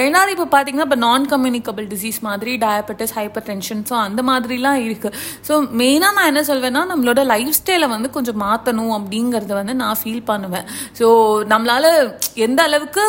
ரெண்டாவது 0.00 0.32
இப்போ 0.34 0.46
பார்த்தீங்கன்னா 0.54 0.86
இப்போ 0.88 0.98
நான் 1.06 1.24
கம்யூனிகபிள் 1.32 1.86
டிசீஸ் 1.92 2.18
மாதிரி 2.26 2.52
டயபெட்டிஸ் 2.64 3.14
ஹைப்பர் 3.18 3.46
டென்ஷன் 3.48 3.82
ஸோ 3.90 3.94
அந்த 4.06 4.20
மாதிரிலாம் 4.30 4.80
இருக்குது 4.86 5.16
ஸோ 5.48 5.54
மெயினாக 5.80 6.16
நான் 6.18 6.28
என்ன 6.32 6.42
சொல்வேன்னா 6.50 6.82
நம்மளோட 6.92 7.20
லைஃப் 7.32 7.56
ஸ்டைலை 7.60 7.88
வந்து 7.94 8.10
கொஞ்சம் 8.16 8.38
மாற்றணும் 8.44 8.92
அப்படிங்கிறத 8.98 9.52
வந்து 9.60 9.74
நான் 9.82 9.98
ஃபீல் 10.02 10.24
பண்ணுவேன். 10.30 10.66
ஸோ 11.00 11.06
நம்மளால் 11.52 11.90
எந்த 12.46 12.60
அளவுக்கு 12.68 13.04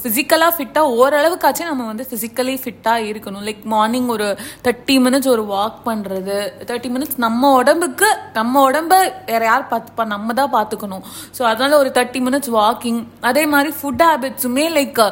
ஃபிசிக்கலாக 0.00 0.52
ஃபிட்டாக 0.56 0.96
ஓரளவுக்காச்சும் 1.00 1.70
நம்ம 1.72 1.86
வந்து 1.92 2.06
ஃபிசிக்கலி 2.10 2.56
ஃபிட்டாக 2.64 3.08
இருக்கணும். 3.10 3.44
லைக் 3.50 3.62
மார்னிங் 3.74 4.08
ஒரு 4.16 4.28
தேர்ட்டி 4.66 4.96
மினிட்ஸ் 5.06 5.32
ஒரு 5.34 5.44
வாக் 5.54 5.78
பண்ணுறது 5.96 6.36
தேர்ட்டி 6.68 6.90
மினிட்ஸ் 6.94 7.18
நம்ம 7.24 7.50
உடம்புக்கு 7.60 8.08
நம்ம 8.38 8.62
உடம்ப 8.70 8.94
வேறு 9.30 9.46
யார் 9.50 9.64
பார்த்துப்பா 9.72 10.04
நம்ம 10.14 10.34
தான் 10.40 10.52
பார்த்துக்கணும். 10.56 11.04
ஸோ 11.36 11.42
அதனால் 11.50 11.78
ஒரு 11.82 11.90
தேர்ட்டி 11.98 12.22
மினிட்ஸ் 12.26 12.52
வாக்கிங் 12.58 13.00
அதே 13.30 13.44
மாதிரி 13.54 13.72
ஃபுட் 13.78 14.04
ஹேபிட்ஸுமே 14.08 14.66
லைக் 14.78 15.02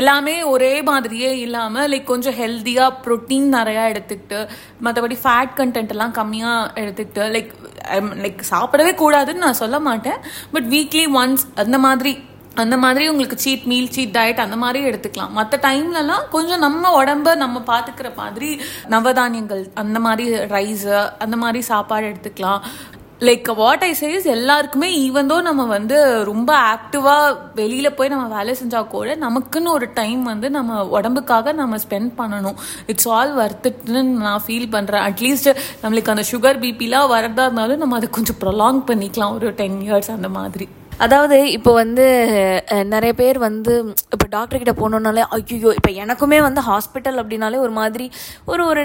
எல்லாமே 0.00 0.36
ஒரே 0.52 0.72
மாதிரியே 0.90 1.30
இல்லாமல் 1.46 1.88
லைக் 1.92 2.06
கொஞ்சம் 2.12 2.38
ஹெல்த்தியாக 2.40 2.96
ப்ரோட்டீன் 3.04 3.48
நிறையா 3.58 3.84
எடுத்துக்கிட்டு 3.92 4.40
மற்றபடி 4.86 5.18
ஃபேட் 5.24 5.54
கண்டென்ட் 5.60 5.94
எல்லாம் 5.96 6.16
கம்மியாக 6.20 6.70
எடுத்துக்கிட்டு 6.82 7.24
லைக் 7.36 7.52
லைக் 8.24 8.42
சாப்பிடவே 8.52 8.94
கூடாதுன்னு 9.04 9.44
நான் 9.46 9.60
சொல்ல 9.62 9.78
மாட்டேன். 9.90 10.18
பட் 10.54 10.68
வீக்லி 10.74 11.06
ஒன்ஸ் 11.20 11.44
அந்த 11.64 11.78
மாதிரி 11.86 12.12
அந்த 12.62 12.76
மாதிரி 12.82 13.04
உங்களுக்கு 13.12 13.38
சீட் 13.44 13.66
மீல் 13.70 13.90
சீட் 13.94 14.14
டயட் 14.18 14.44
அந்த 14.44 14.56
மாதிரி 14.64 14.80
எடுத்துக்கலாம். 14.90 15.34
மற்ற 15.38 15.58
டைம்லலாம் 15.66 16.28
கொஞ்சம் 16.36 16.62
நம்ம 16.66 16.92
உடம்ப 17.00 17.34
நம்ம 17.44 17.62
பார்த்துக்கிற 17.72 18.10
மாதிரி 18.20 18.50
நவதானியங்கள் 18.94 19.64
அந்த 19.82 19.98
மாதிரி 20.06 20.28
ரைஸு 20.54 20.94
அந்த 21.26 21.38
மாதிரி 21.42 21.60
சாப்பாடு 21.72 22.06
எடுத்துக்கலாம். 22.12 22.62
லைக் 23.26 23.48
வாட் 23.60 23.84
ஐ 23.86 23.90
சேஸ் 24.00 24.26
எல்லாருக்குமே 24.34 24.88
ஈவன் 25.06 25.30
தோ 25.30 25.36
நம்ம 25.46 25.62
வந்து 25.72 25.96
ரொம்ப 26.28 26.50
ஆக்டிவாக 26.74 27.32
வெளியில் 27.60 27.96
போய் 27.98 28.12
நம்ம 28.12 28.26
வேலை 28.36 28.52
செஞ்சால் 28.60 28.90
கூட 28.92 29.16
நமக்குன்னு 29.24 29.74
ஒரு 29.78 29.88
டைம் 29.98 30.22
வந்து 30.32 30.50
நம்ம 30.58 30.78
உடம்புக்காக 31.00 31.56
நம்ம 31.62 31.80
ஸ்பெண்ட் 31.84 32.12
பண்ணணும். 32.20 32.58
இட்ஸ் 32.92 33.10
ஆல் 33.16 33.34
வர்த்துட்டுன்னு 33.42 34.02
நான் 34.26 34.44
ஃபீல் 34.46 34.72
பண்ணுறேன் 34.76 35.06
அட்லீஸ்ட் 35.10 35.52
நம்மளுக்கு 35.82 36.14
அந்த 36.14 36.26
சுகர் 36.32 36.64
பிபிலாம் 36.64 37.12
வரதா 37.16 37.46
இருந்தாலும் 37.46 37.84
நம்ம 37.84 37.96
அதை 38.00 38.10
கொஞ்சம் 38.18 38.40
ப்ரொலாங் 38.44 38.82
பண்ணிக்கலாம். 38.90 39.36
ஒரு 39.38 39.54
டென் 39.62 39.80
இயர்ஸ் 39.88 40.16
அந்த 40.18 40.30
மாதிரி. 40.40 40.68
அதாவது 40.98 41.50
இப்போ 41.50 41.72
வந்து 41.72 42.04
நிறைய 42.84 43.12
பேர் 43.12 43.38
வந்து 43.38 43.94
இப்போ 44.12 44.38
டாக்டர்கிட்ட 44.38 44.72
கிட்ட 44.74 45.26
ஐயோ 45.30 45.74
இப்போ 45.74 45.90
எனக்குமே 46.04 46.40
வந்து 46.40 46.60
ஹாஸ்பிட்டல் 46.60 47.18
அப்படின்னாலே 47.18 47.56
ஒரு 47.56 47.70
மாதிரி 47.70 48.10
ஒரு 48.44 48.66
ஒரு 48.66 48.82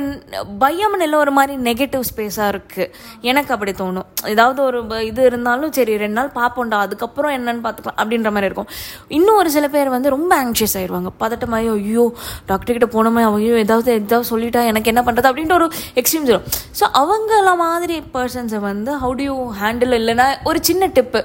பயம்னு 0.60 1.02
இல்லை 1.02 1.20
ஒரு 1.20 1.32
மாதிரி 1.32 1.72
நெகட்டிவ் 1.72 2.04
ஸ்பேஸாக 2.12 2.54
இருக்குது 2.54 2.90
எனக்கு 3.22 3.54
அப்படி 3.54 3.72
தோணும். 3.72 4.06
ஏதாவது 4.26 4.64
ஒரு 4.64 4.86
ப- 4.86 5.04
இது 5.04 5.26
இருந்தாலும் 5.26 5.72
சரி 5.72 5.98
ரெண்டு 5.98 6.14
நாள் 6.14 6.32
பார்ப்போம்டா 6.36 6.80
அதுக்கப்புறம் 6.86 7.32
என்னன்னு 7.32 7.66
பார்த்துக்கலாம் 7.66 8.00
அப்படின்ற 8.02 8.24
மாதிரி 8.24 8.46
இருக்கும். 8.46 8.70
இன்னும் 9.08 9.36
ஒரு 9.36 9.50
சில 9.50 9.68
பேர் 9.68 9.90
வந்து 9.90 10.10
ரொம்ப 10.10 10.44
ஆங்ஷியஸ் 10.44 10.74
ஆயிடுவாங்க. 10.74 11.12
பதட்டமாயோ 11.20 11.74
ஐயோ 11.74 12.14
டாக்டர்கிட்ட 12.48 12.90
போனோமே 12.92 13.34
ஐயோ 13.34 13.58
ஏதாவது 13.58 13.92
ஏதாவது 13.92 14.38
சொல்லிட்டா 14.38 14.66
எனக்கு 14.66 14.92
என்ன 14.96 15.02
பண்ணுறது 15.02 15.30
அப்படின்ற 15.32 15.54
ஒரு 15.54 15.70
எக்ஸ்ட்ரீம்ஸ் 15.96 16.32
வரும். 16.34 16.48
ஸோ 16.80 16.86
அவங்கள 16.94 17.58
மாதிரி 17.58 18.04
பர்சன்ஸை 18.14 18.60
வந்து 18.60 18.98
ஹவு 18.98 19.12
டு 19.12 19.24
யூ 19.24 19.54
ஹேண்டில் 19.62 19.96
இல்லைன்னா 20.00 20.36
ஒரு 20.44 20.64
சின்ன 20.64 20.88
டிப்பு 20.88 21.22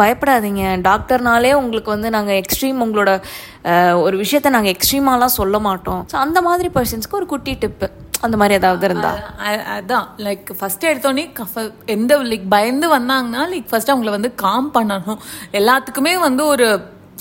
பயப்படாதீங்க. 0.00 0.62
டாக்டர்னாலே 0.88 1.50
உங்களுக்கு 1.62 1.90
வந்து 1.94 2.10
நாங்கள் 2.16 2.38
எக்ஸ்ட்ரீம் 2.42 2.78
உங்களோட 2.84 3.10
ஒரு 4.06 4.16
விஷயத்த 4.22 4.54
நாங்கள் 4.56 4.74
எக்ஸ்ட்ரீமாலாம் 4.74 5.36
சொல்ல 5.40 5.58
மாட்டோம். 5.66 6.02
ஸோ 6.12 6.16
அந்த 6.26 6.38
மாதிரி 6.48 6.70
பர்சன்ஸ்க்கு 6.78 7.18
ஒரு 7.20 7.28
குட்டி 7.32 7.54
டிப்பு 7.64 7.88
அந்த 8.26 8.36
மாதிரி 8.40 8.54
ஏதாவது 8.60 8.84
இருந்தா. 8.88 9.10
அதான். 9.76 10.06
லைக் 10.26 10.50
ஃபர்ஸ்ட் 10.58 10.88
எடுத்தோடனே 10.90 11.24
எந்த 11.96 12.18
லைக் 12.30 12.46
பயந்து 12.56 12.88
வந்தாங்கன்னா 12.96 13.44
லைக் 13.52 13.68
ஃபர்ஸ்ட் 13.70 13.92
அவங்கள 13.94 14.12
வந்து 14.16 14.30
காம் 14.44 14.68
பண்ணணும். 14.76 15.20
எல்லாத்துக்குமே 15.60 16.14
வந்து 16.26 16.44
ஒரு 16.54 16.68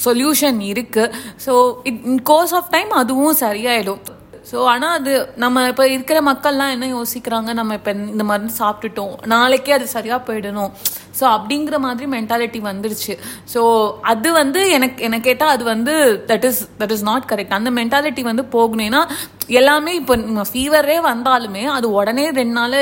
சொல்யூஷன் 0.05 0.59
இருக்கு. 0.71 1.05
So 1.45 1.53
it 1.89 2.01
in 2.11 2.21
course 2.31 2.53
of 2.59 2.71
time 2.75 2.91
அதுவும் 3.01 3.39
சரியாயிடும். 3.45 4.03
ஸோ 4.50 4.57
ஆனால் 4.71 4.95
அது 5.00 5.12
நம்ம 5.43 5.63
இப்போ 5.71 5.83
இருக்கிற 5.95 6.19
மக்கள்லாம் 6.27 6.71
என்ன 6.75 6.86
யோசிக்கிறாங்க? 6.98 7.50
நம்ம 7.60 7.74
இப்போ 7.79 7.91
இந்த 8.13 8.24
மருந்து 8.29 8.53
சாப்பிட்டுட்டோம். 8.62 9.13
நாளைக்கே 9.33 9.74
அது 9.77 9.88
சரியாக 9.95 10.25
போயிடணும். 10.27 10.71
ஸோ 11.19 11.24
அப்படிங்கிற 11.36 11.77
மாதிரி 11.86 12.05
மென்டாலிட்டி 12.15 12.60
வந்துருச்சு. 12.69 13.13
ஸோ 13.53 13.62
அது 14.13 14.31
வந்து 14.41 14.62
எனக்கு 14.77 15.03
எனக்கு 15.07 15.27
கேட்டால் 15.29 15.53
அது 15.55 15.63
வந்து 15.74 15.93
that 16.31 16.48
is 16.50 16.62
that 16.79 16.93
is 16.95 17.05
not 17.10 17.29
correct 17.31 17.57
அந்த 17.60 17.71
மென்டாலிட்டி 17.79 18.24
வந்து 18.31 18.45
போகணும் 18.55 18.88
ஏன்னா 18.89 19.03
எல்லாமே 19.62 19.93
இப்போ 20.01 20.17
ஃபீவரே 20.51 20.98
வந்தாலுமே 21.12 21.63
அது 21.77 21.88
உடனே 22.00 22.25
ரெண்டு 22.39 22.55
நாள் 22.60 22.77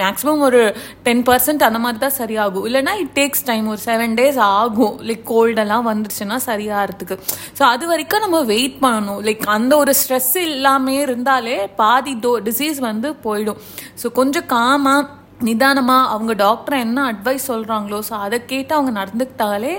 மேக்ஸிமம் 0.00 0.42
ஒரு 0.48 0.60
டென் 1.06 1.22
பர்சன்ட் 1.28 1.66
அந்த 1.68 1.78
மாதிரி 1.84 1.98
தான் 2.04 2.16
சரியாகும். 2.18 2.66
இல்லைன்னா 2.68 2.94
இட் 3.02 3.14
டேக்ஸ் 3.18 3.44
டைம் 3.50 3.66
ஒரு 3.72 3.80
செவன் 3.86 4.14
டேஸ் 4.20 4.38
ஆகும். 4.58 4.94
லைக் 5.08 5.24
கோல்டெல்லாம் 5.32 5.86
வந்துருச்சுன்னா 5.90 6.38
சரியாகிறதுக்கு. 6.50 7.16
ஸோ 7.58 7.64
அது 7.72 7.84
வரைக்கும் 7.92 8.24
நம்ம 8.24 8.40
வெயிட் 8.52 8.76
பண்ணணும். 8.84 9.20
லைக் 9.28 9.42
அந்த 9.56 9.72
ஒரு 9.82 9.94
ஸ்ட்ரெஸ் 10.00 10.36
இல்லாமே 10.48 10.96
இருந்தாலே 11.06 11.56
பாதி 11.82 12.14
டோ 12.26 12.32
டிசீஸ் 12.48 12.80
வந்து 12.88 13.10
போயிடும். 13.26 13.60
ஸோ 14.02 14.12
கொஞ்சம் 14.20 14.48
காமாக 14.54 15.02
நிதானமாக 15.48 16.10
அவங்க 16.14 16.32
டாக்டர் 16.46 16.76
என்ன 16.84 16.98
அட்வைஸ் 17.12 17.48
சொல்கிறாங்களோ 17.52 17.98
ஸோ 18.08 18.14
அதை 18.26 18.38
கேட்டு 18.52 18.72
அவங்க 18.76 18.92
நடந்துக்கிட்டாலே 19.00 19.74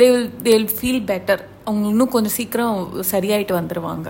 they 0.00 0.06
will 0.14 0.28
they 0.44 0.50
will 0.56 0.74
feel 0.78 1.04
better 1.10 1.42
அவங்க 1.66 1.86
இன்னும் 1.92 2.12
கொஞ்சம் 2.14 2.36
சீக்கிரம் 2.38 2.76
சரியாயிட்டு 3.12 3.54
வந்துடுவாங்க 3.58 4.08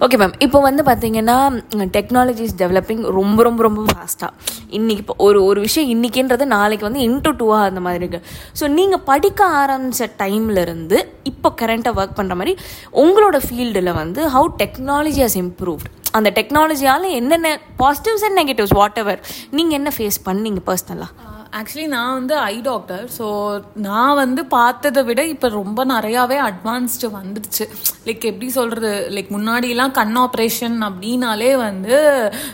ஓகே 0.00 0.16
மேம் 0.16 0.34
இப்போ 0.38 0.58
வந்து 0.60 0.82
பார்த்தீங்கன்னா 0.82 1.36
டெக்னாலஜிஸ் 1.94 2.52
டெவலப்பிங் 2.58 3.00
ரொம்ப 3.16 3.38
ரொம்ப 3.42 3.60
ரொம்ப 3.62 3.80
ஃபாஸ்ட்டாக 3.88 4.30
இன்றைக்கி 4.70 5.02
இப்போ 5.04 5.14
ஒரு 5.18 5.38
ஒரு 5.44 5.60
விஷயம் 5.60 5.88
இன்றைக்கின்றது 5.88 6.44
நாளைக்கு 6.46 6.84
வந்து 6.84 7.00
இன்டூ 7.00 7.30
டூவாக 7.32 7.68
அந்த 7.70 7.80
மாதிரி 7.80 8.02
இருக்குது 8.02 8.26
ஸோ 8.60 8.66
நீங்கள் 8.68 9.02
படிக்க 9.04 9.40
ஆரம்பித்த 9.62 10.08
டைம்லேருந்து 10.18 10.98
இப்போ 11.24 11.50
கரண்ட்டாக 11.62 12.00
ஒர்க் 12.00 12.16
பண்ணுற 12.16 12.36
மாதிரி 12.36 12.54
உங்களோட 12.96 13.38
ஃபீல்டில் 13.46 13.92
வந்து 13.92 14.22
ஹவு 14.28 14.50
டெக்னாலஜி 14.62 15.22
ஹஸ் 15.22 15.38
இம்ப்ரூவ்ட் 15.42 15.90
அந்த 16.12 16.28
டெக்னாலஜியால் 16.30 17.08
என்னென்ன 17.12 17.48
positives 17.78 18.26
and 18.28 18.38
negatives 18.38 18.76
what 18.76 18.98
ever 18.98 19.20
நீங்கள் 19.50 19.78
என்ன 19.78 19.92
ஃபேஸ் 19.96 20.20
பண்ணீங்க 20.24 20.62
பர்சனலாக 20.66 21.27
ஆக்சுவலி 21.56 21.86
நான் 21.88 22.14
வந்து 22.14 22.34
ஐ 22.36 22.56
டாக்டர் 22.60 23.04
ஸோ 23.18 23.26
நான் 23.74 24.14
வந்து 24.14 24.40
பார்த்ததை 24.46 25.02
விட 25.02 25.20
இப்போ 25.26 25.48
ரொம்ப 25.48 25.84
நிறையாவே 25.84 26.36
அட்வான்ஸ்டு 26.48 27.08
வந்துடுச்சு. 27.14 27.64
லைக் 28.06 28.24
எப்படி 28.30 28.48
சொல்கிறது 28.56 28.90
லைக் 29.14 29.30
முன்னாடிலாம் 29.36 29.94
கண் 29.98 30.16
ஆப்ரேஷன் 30.24 30.76
அப்படின்னாலே 30.88 31.56
வந்து 31.56 31.96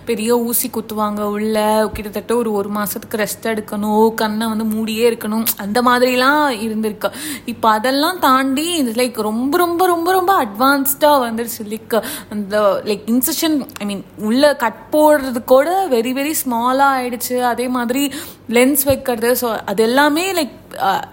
பெரிய 0.05 0.39
ஊசி 0.39 0.69
குத்துவாங்க 0.69 1.23
உள்ள 1.37 1.57
கிட்டத்தட்ட 1.97 2.37
ஒரு 2.37 2.53
ஒரு 2.53 2.69
மாதத்துக்கு 2.69 3.21
ரெஸ்ட் 3.23 3.49
எடுக்கணும் 3.53 4.15
கண்ணை 4.15 4.49
வந்து 4.53 4.67
மூடியே 4.75 5.11
இருக்கணும் 5.11 5.45
அந்த 5.57 5.83
மாதிரிலாம் 5.83 6.45
இருந்திருக்கு. 6.67 7.11
இப்போ 7.45 7.71
அதெல்லாம் 7.71 8.19
தாண்டி 8.19 8.69
லைக் 9.01 9.21
ரொம்ப 9.31 9.57
ரொம்ப 9.65 9.87
ரொம்ப 9.87 10.13
ரொம்ப 10.13 10.33
அட்வான்ஸ்டாக 10.45 11.25
வந்துடுச்சு. 11.27 11.65
லைக் 11.75 11.99
அந்த 12.37 12.83
லைக் 12.91 13.05
இன்செஷன் 13.15 13.59
ஐ 13.81 13.87
மீன் 13.87 14.05
உள்ள 14.31 14.55
கட் 14.65 14.81
போடுறது 14.95 15.43
கூட 15.45 15.69
வெரி 15.97 16.15
வெரி 16.21 16.35
ஸ்மாலாக 16.45 16.97
ஆயிடுச்சு. 17.01 17.37
அதே 17.53 17.69
மாதிரி 17.69 18.05
லென்ஸ் 18.57 18.83
வைக்கிறது. 18.91 19.31
ஸோ 19.41 19.49
அது 19.73 19.83
எல்லாமே 19.89 20.27
லைக் 20.41 20.61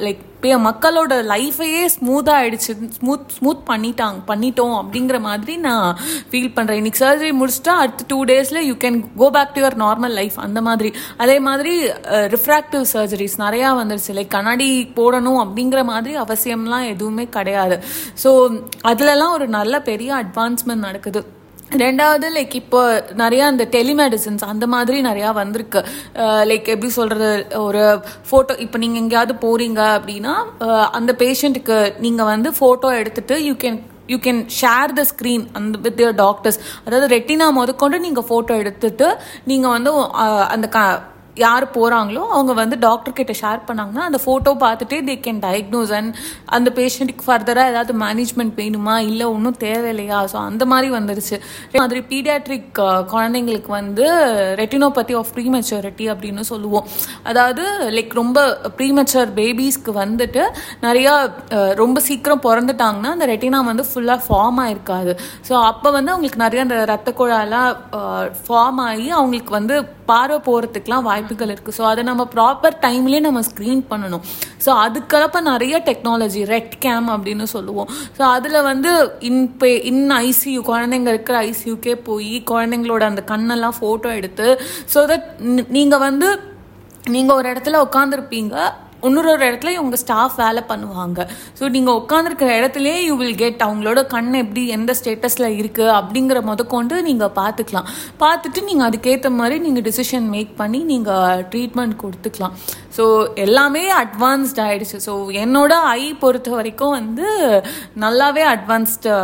லைக் 0.05 0.21
மக்களோட 0.67 1.13
லைஃபையே 1.31 1.81
ஸ்மூத்தாக 1.95 2.39
ஆயிடுச்சு. 2.41 2.71
ஸ்மூத் 2.97 3.33
ஸ்மூத் 3.35 3.59
பண்ணிட்டாங்க 3.69 4.19
பண்ணிட்டோம் 4.29 4.73
அப்படிங்கிற 4.79 5.17
மாதிரி 5.25 5.53
நான் 5.65 5.97
ஃபீல் 6.29 6.53
பண்ணுறேன் 6.55 6.79
இன்னைக்கு 6.81 7.01
சர்ஜரி 7.03 7.31
முடிச்சுட்டா 7.39 7.73
அடுத்த 7.81 8.05
டூ 8.07 8.17
டேஸில் 8.25 8.59
you 8.69 8.75
can 8.83 8.97
go 9.21 9.27
back 9.35 9.53
to 9.55 9.61
your 9.61 9.77
normal 9.83 10.15
life 10.19 10.37
அந்த 10.45 10.61
மாதிரி. 10.67 10.91
அதே 11.17 11.37
மாதிரி 11.39 11.73
uh, 11.87 12.25
ரிஃப்ராக்டிவ் 12.35 12.85
சர்ஜரிஸ் 12.93 13.37
நிறையா 13.45 13.69
வந்துருச்சு. 13.81 14.15
லைக் 14.19 14.35
கண்ணாடி 14.37 14.69
போடணும் 14.95 15.41
அப்படிங்கிற 15.43 15.83
மாதிரி 15.83 16.15
அவசியம்லாம் 16.23 16.87
எதுவுமே 16.93 17.27
கிடையாது. 17.37 17.77
ஸோ 18.23 18.31
அதுலலாம் 18.83 19.35
ஒரு 19.37 19.47
நல்ல 19.59 19.81
பெரிய 19.91 20.23
அட்வான்ஸ்மெண்ட் 20.23 20.87
நடக்குது. 20.87 21.23
ரெண்டாவது 21.79 22.27
லைக் 22.35 22.55
இப்போ 22.55 22.79
நிறையா 23.21 23.45
அந்த 23.51 23.63
டெலிமெடிசின்ஸ் 23.75 24.43
அந்த 24.51 24.65
மாதிரி 24.67 24.97
நிறையா 25.01 25.29
வந்திருக்கு. 25.41 25.81
லைக் 26.49 26.67
எப்படி 26.73 26.91
சொல்கிறது 26.97 27.29
ஒரு 27.67 27.83
ஃபோட்டோ 28.29 28.55
இப்போ 28.65 28.77
நீங்கள் 28.77 29.01
எங்கேயாவது 29.03 29.35
போகிறீங்க 29.45 29.81
அப்படின்னா 29.97 30.33
அந்த 30.91 31.11
பேஷண்ட்டுக்கு 31.23 31.77
நீங்கள் 31.99 32.29
வந்து 32.33 32.51
ஃபோட்டோ 32.59 32.89
எடுத்துகிட்டு 33.01 33.37
you 33.47 33.53
can 33.63 33.79
you 34.07 34.17
can 34.17 34.41
share 34.61 34.93
the 34.93 35.05
screen 35.11 35.45
அந்த 35.57 35.77
வித் 35.77 36.01
யர் 36.03 36.15
டாக்டர்ஸ் 36.15 36.59
அதாவது 36.85 37.07
ரெட்டினா 37.15 37.47
முதற்கொண்டு 37.59 37.99
நீங்கள் 37.99 38.27
ஃபோட்டோ 38.29 38.57
எடுத்துட்டு 38.63 39.07
நீங்கள் 39.45 39.71
வந்து 39.71 39.93
அந்த 40.47 40.67
க 40.67 40.79
யார் 41.35 41.65
போகிறாங்களோ 41.75 42.21
அவங்க 42.35 42.53
வந்து 42.53 42.75
டாக்டர்கிட்ட 42.85 43.33
ஷேர் 43.41 43.61
பண்ணாங்கன்னா 43.67 44.03
அந்த 44.09 44.19
ஃபோட்டோ 44.23 44.51
பார்த்துட்டே 44.63 44.97
தே 45.09 45.15
கேன் 45.25 45.41
டயக்னோஸ் 45.45 45.91
அண்ட் 45.97 46.11
அந்த 46.55 46.69
பேஷண்ட்டுக்கு 46.79 47.25
ஃபர்தராக 47.27 47.71
ஏதாவது 47.71 47.93
மேனேஜ்மெண்ட் 48.03 48.53
வேணுமா? 48.61 48.95
இல்லை 49.09 49.25
ஒன்றும் 49.35 49.57
தேவையில்லையா? 49.63 50.19
ஸோ 50.31 50.37
அந்த 50.49 50.65
மாதிரி 50.71 50.89
வந்துருச்சு. 50.97 51.37
மாதிரி 51.81 52.01
பீடியாட்ரிக் 52.11 52.81
குழந்தைங்களுக்கு 53.13 53.71
வந்து 53.79 54.07
ரெட்டினோபதி 54.61 55.15
ஆஃப் 55.19 55.31
ப்ரீ 55.35 55.45
மெச்சூரிட்டி 55.55 56.07
அப்படின்னு 56.13 56.43
சொல்லுவோம். 56.51 56.87
அதாவது 57.23 57.63
லைக் 57.97 58.13
ரொம்ப 58.21 58.39
ப்ரீ 58.79 58.89
மெச்சூர் 58.99 59.31
பேபிஸ்க்கு 59.39 59.93
வந்துட்டு 60.03 60.43
நிறையா 60.87 61.15
ரொம்ப 61.83 61.99
சீக்கிரம் 62.09 62.43
பிறந்துட்டாங்கன்னா 62.47 63.13
அந்த 63.15 63.25
ரெட்டினா 63.33 63.59
வந்து 63.71 63.85
ஃபுல்லாக 63.89 64.21
ஃபார்ம் 64.27 64.59
ஆகிருக்காது 64.65 65.13
ஸோ 65.49 65.53
அப்போ 65.71 65.91
வந்து 65.91 66.11
அவங்களுக்கு 66.13 66.43
நிறைய 66.45 66.61
அந்த 66.67 66.77
ரத்த 66.93 67.09
குழாலாம் 67.19 67.71
ஃபார்ம் 68.45 68.81
ஆகி 68.89 69.09
அவங்களுக்கு 69.19 69.53
வந்து 69.59 69.75
பார்வை 70.09 70.37
போகிறதுக்கெலாம் 70.47 71.05
வாய்ப்புகள் 71.09 71.51
இருக்குது 71.53 71.77
ஸோ 71.77 71.83
அதை 71.91 72.01
நம்ம 72.09 72.23
ப்ராப்பர் 72.35 72.75
டைம்லேயே 72.85 73.21
நம்ம 73.27 73.41
ஸ்க்ரீன் 73.49 73.83
பண்ணணும். 73.91 74.23
ஸோ 74.65 74.69
அதுக்கப்புறம் 74.85 75.49
நிறைய 75.51 75.75
டெக்னாலஜி 75.89 76.43
ரெட் 76.53 76.75
கேம் 76.85 77.07
அப்படின்னு 77.15 77.47
சொல்லுவோம். 77.55 77.89
ஸோ 78.17 78.23
அதில் 78.35 78.59
வந்து 78.69 78.91
இன் 79.29 79.43
பே 79.63 79.71
இன் 79.91 80.05
ஐசியூ 80.27 80.61
குழந்தைங்க 80.71 81.11
இருக்கிற 81.15 81.37
ஐசியூக்கே 81.51 81.95
போய் 82.09 82.35
குழந்தைங்களோட 82.51 83.03
அந்த 83.11 83.23
கண்ணெல்லாம் 83.33 83.77
ஃபோட்டோ 83.79 84.11
எடுத்து 84.19 84.47
ஸோ 84.93 85.01
தட் 85.11 85.27
நீங்கள் 85.77 86.03
வந்து 86.07 86.29
நீங்கள் 87.15 87.37
ஒரு 87.39 87.47
இடத்துல 87.51 87.77
உட்காந்துருப்பீங்க 87.87 88.55
இன்னொரு 89.07 89.29
ஒரு 89.33 89.43
இடத்துல 89.49 89.71
உங்க 89.83 89.97
ஸ்டாஃப் 90.03 90.35
வேலை 90.43 90.61
பண்ணுவாங்க. 90.71 91.19
ஸோ 91.59 91.69
நீங்கள் 91.75 91.97
உட்காந்துருக்கிற 92.01 92.49
இடத்துலயே 92.59 92.97
யூ 93.07 93.13
வில் 93.21 93.39
கெட் 93.43 93.61
அவங்களோட 93.67 94.01
கண் 94.13 94.31
எப்படி 94.41 94.63
எந்த 94.77 94.95
ஸ்டேட்டஸில் 94.99 95.47
இருக்குது 95.59 95.95
அப்படிங்கிற 95.99 96.41
முதற்கொண்டு 96.49 96.97
நீங்கள் 97.09 97.33
பார்த்துக்கலாம். 97.39 97.89
பார்த்துட்டு 98.23 98.61
நீங்கள் 98.69 98.87
அதுக்கேற்ற 98.89 99.31
மாதிரி 99.39 99.57
நீங்கள் 99.67 99.85
டிசிஷன் 99.89 100.27
மேக் 100.35 100.53
பண்ணி 100.61 100.81
நீங்கள் 100.93 101.45
ட்ரீட்மெண்ட் 101.53 101.95
கொடுத்துக்கலாம். 102.03 102.55
ஸோ 102.97 103.05
எல்லாமே 103.47 103.85
அட்வான்ஸ்ட் 104.03 104.61
ஆயிடுச்சு. 104.67 104.99
ஸோ 105.07 105.15
என்னோட 105.45 105.73
ஐ 105.99 106.03
பொறுத்த 106.25 106.51
வரைக்கும் 106.59 106.95
வந்து 106.99 107.27
நல்லாவே 108.05 108.45
அட்வான்ஸ்டு 108.53 109.15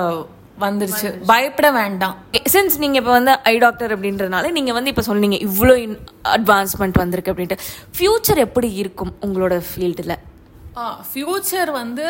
வந்துருச்சு. 0.66 1.10
பயப்பட 1.32 1.68
வேண்டாம். 1.80 2.16
சின்ஸ் 2.48 2.80
நீங்கள் 2.80 3.02
இப்போ 3.02 3.12
வந்து 3.12 3.34
ஐ 3.44 3.58
டாக்டர் 3.58 3.96
அப்படின்றனால 3.96 4.52
நீங்கள் 4.52 4.74
வந்து 4.74 4.90
இப்போ 4.90 5.02
சொன்னீங்க 5.02 5.38
இவ்வளோ 5.48 5.76
இன் 5.76 5.98
அட்வான்ஸ்மெண்ட் 6.26 6.98
வந்திருக்கு 6.98 7.32
அப்படின்ட்டு. 7.34 7.60
ஃப்யூச்சர் 7.98 8.38
எப்படி 8.38 8.74
இருக்கும் 8.74 9.14
உங்களோட 9.22 9.64
ஃபீல்டில் 9.68 10.16
ஃப்யூச்சர் 11.10 11.70
வந்து 11.78 12.06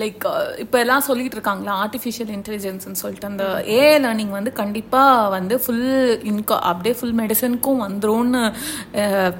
லைக் 0.00 0.24
இப்போ 0.62 0.76
எல்லாம் 0.84 1.04
சொல்லிட்டு 1.06 1.36
இருக்காங்களா 1.36 1.74
ஆர்டிஃபிஷியல் 1.84 2.32
இன்டெலிஜென்ஸ்னு 2.36 3.00
சொல்லிட்டு 3.02 3.28
அந்த 3.30 3.44
ஏ 3.76 3.82
லேர்னிங் 4.04 4.32
வந்து 4.38 4.50
கண்டிப்பாக 4.60 5.28
வந்து 5.34 5.54
ஃபுல் 5.62 5.86
இன்கோ 6.30 6.56
அப்படியே 6.70 6.94
ஃபுல் 6.98 7.16
மெடிசனுக்கும் 7.20 7.80
வந்துரும்னு 7.86 8.42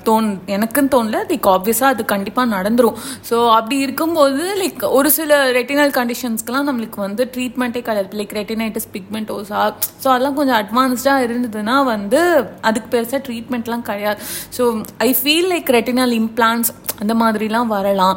தோணு 0.08 0.30
எனக்குன்னு 0.56 0.92
தோணல 0.94 1.20
லைக் 1.32 1.48
ஆப்வியஸாக 1.56 1.94
அது 1.94 2.04
கண்டிப்பாக 2.14 2.52
நடந்துடும் 2.56 2.98
ஸோ 3.30 3.38
அப்படி 3.58 3.78
இருக்கும்போது 3.86 4.44
லைக் 4.62 4.84
ஒரு 4.98 5.10
சில 5.18 5.40
ரெட்டினல் 5.58 5.94
கண்டிஷன்ஸ்க்கெலாம் 6.00 6.68
நம்மளுக்கு 6.70 7.00
வந்து 7.06 7.24
ட்ரீட்மெண்ட்டே 7.36 7.82
கிடையாது. 7.88 8.18
லைக் 8.20 8.36
ரெட்டினைட்டிஸ் 8.40 8.90
பிக்மெண்டோஸா 8.96 9.62
ஸோ 10.02 10.06
அதெல்லாம் 10.14 10.38
கொஞ்சம் 10.40 10.60
அட்வான்ஸ்டாக 10.62 11.26
இருந்ததுன்னா 11.28 11.76
வந்து 11.94 12.22
அதுக்கு 12.70 12.90
பெருசாக 12.96 13.22
ட்ரீட்மெண்ட்லாம் 13.28 13.86
கிடையாது. 13.90 14.20
So 14.58 14.62
I 15.08 15.10
feel 15.22 15.50
like 15.54 15.74
retinal 15.78 16.14
implants 16.22 16.70
அந்த 17.02 17.14
மாதிரிலாம் 17.20 17.68
வரலாம். 17.76 18.16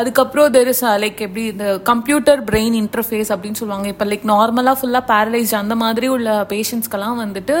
அதுக்கப்புறம் 0.00 0.52
தெர் 0.56 0.70
இஸ் 0.72 0.82
லைக் 1.02 1.20
எப்படி 1.26 1.44
இந்த 1.52 1.66
கம்ப்யூட்டர் 1.90 2.40
பிரெயின் 2.50 2.76
இன்டர்ஃபேஸ் 2.80 3.30
அப்படின்னு 3.34 3.60
சொல்லுவாங்க. 3.60 3.86
இப்போ 3.92 4.06
லைக் 4.10 4.24
நார்மலாக 4.32 4.76
ஃபுல்லாக 4.80 5.04
பேரலைஸ்ட் 5.12 5.58
அந்த 5.62 5.76
மாதிரி 5.82 6.08
உள்ள 6.16 6.30
பேஷண்ட்ஸ்க்கெல்லாம் 6.52 7.18
வந்துட்டு 7.24 7.56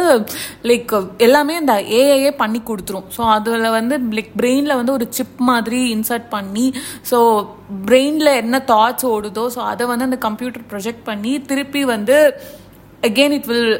லைக் 0.70 0.94
எல்லாமே 1.26 1.56
இந்த 1.62 1.76
ஏஐயே 2.00 2.32
பண்ணி 2.42 2.62
கொடுத்துரும். 2.70 3.08
ஸோ 3.16 3.22
அதில் 3.36 3.68
வந்து 3.78 3.98
லைக் 4.18 4.32
பிரெயினில் 4.42 4.78
வந்து 4.80 4.96
ஒரு 4.98 5.08
சிப் 5.18 5.40
மாதிரி 5.50 5.80
இன்சர்ட் 5.96 6.28
பண்ணி 6.36 6.66
ஸோ 7.12 7.18
பிரெயினில் 7.88 8.38
என்ன 8.42 8.56
தாட்ஸ் 8.72 9.08
ஓடுதோ 9.14 9.46
ஸோ 9.56 9.62
அதை 9.72 9.84
வந்து 9.92 10.08
அந்த 10.10 10.20
கம்ப்யூட்டர் 10.28 10.68
ப்ரொஜெக்ட் 10.72 11.04
பண்ணி 11.10 11.34
திருப்பி 11.50 11.82
வந்து 11.94 12.18
again 13.08 13.34
it 13.38 13.50
will 13.50 13.72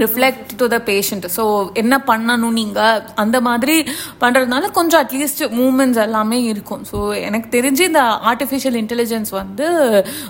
reflect 0.00 0.52
to 0.56 0.66
the 0.72 0.76
patient 0.86 1.26
so 1.36 1.44
என்ன 1.82 1.94
பண்ணணும் 2.06 2.56
நீங்கள் 2.58 3.02
அந்த 3.14 3.40
மாதிரி 3.46 3.74
பண்ணுறதுனால 4.20 4.70
கொஞ்சம் 4.78 5.02
அட்லீஸ்ட் 5.04 5.42
மூமெண்ட்ஸ் 5.58 6.00
எல்லாமே 6.04 6.38
இருக்கும். 6.42 6.84
ஸோ 6.92 6.98
எனக்கு 7.28 7.48
தெரிஞ்சு 7.56 7.82
இந்த 7.90 8.04
ஆர்டிஃபிஷியல் 8.30 8.78
இன்டெலிஜென்ஸ் 8.82 9.32
வந்து 9.40 9.66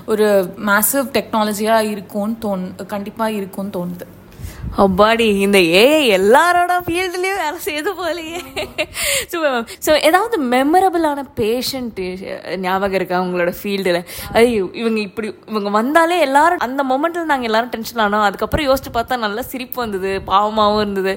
ஒரு 0.04 0.26
மேசிவ் 0.70 1.06
டெக்னாலஜியாக 1.18 1.90
இருக்கும்னு 1.94 2.36
தோணு 2.46 2.86
கண்டிப்பாக 2.94 3.32
இருக்கும்னு 3.32 3.76
தோணுது. 3.78 4.06
அப்பாடி 4.84 5.26
இந்த 5.46 5.58
ஏ 5.78 5.84
எல்லாரோட 6.16 6.72
ஃபீல்ட்லேயும் 6.86 7.40
வேலை 7.42 7.58
செய்யுது 7.66 7.90
போலயே. 8.00 8.40
ஸோ 9.32 9.38
ஸோ 9.86 9.90
ஏதாவது 10.08 10.36
மெமரபிளான 10.54 11.24
பேஷண்ட் 11.40 12.00
ஞாபகம் 12.64 12.98
இருக்கா 12.98 13.22
உங்களோட 13.26 13.52
ஃபீல்டில் 13.58 14.00
ஐயோ 14.40 14.64
இவங்க 14.80 15.00
இப்படி 15.08 15.28
இவங்க 15.52 15.72
வந்தாலே 15.78 16.18
எல்லாரும் 16.28 16.64
அந்த 16.68 16.82
மொமெண்ட்டில் 16.92 17.30
நாங்கள் 17.32 17.50
எல்லாரும் 17.50 17.72
டென்ஷன் 17.74 18.04
ஆனோம். 18.06 18.26
அதுக்கப்புறம் 18.28 18.68
யோசிச்சு 18.68 18.92
பார்த்தா 18.98 19.24
நல்லா 19.26 19.44
சிரிப்பு 19.52 19.78
வந்தது 19.84 20.12
பாவமாகவும் 20.30 20.84
இருந்தது. 20.84 21.14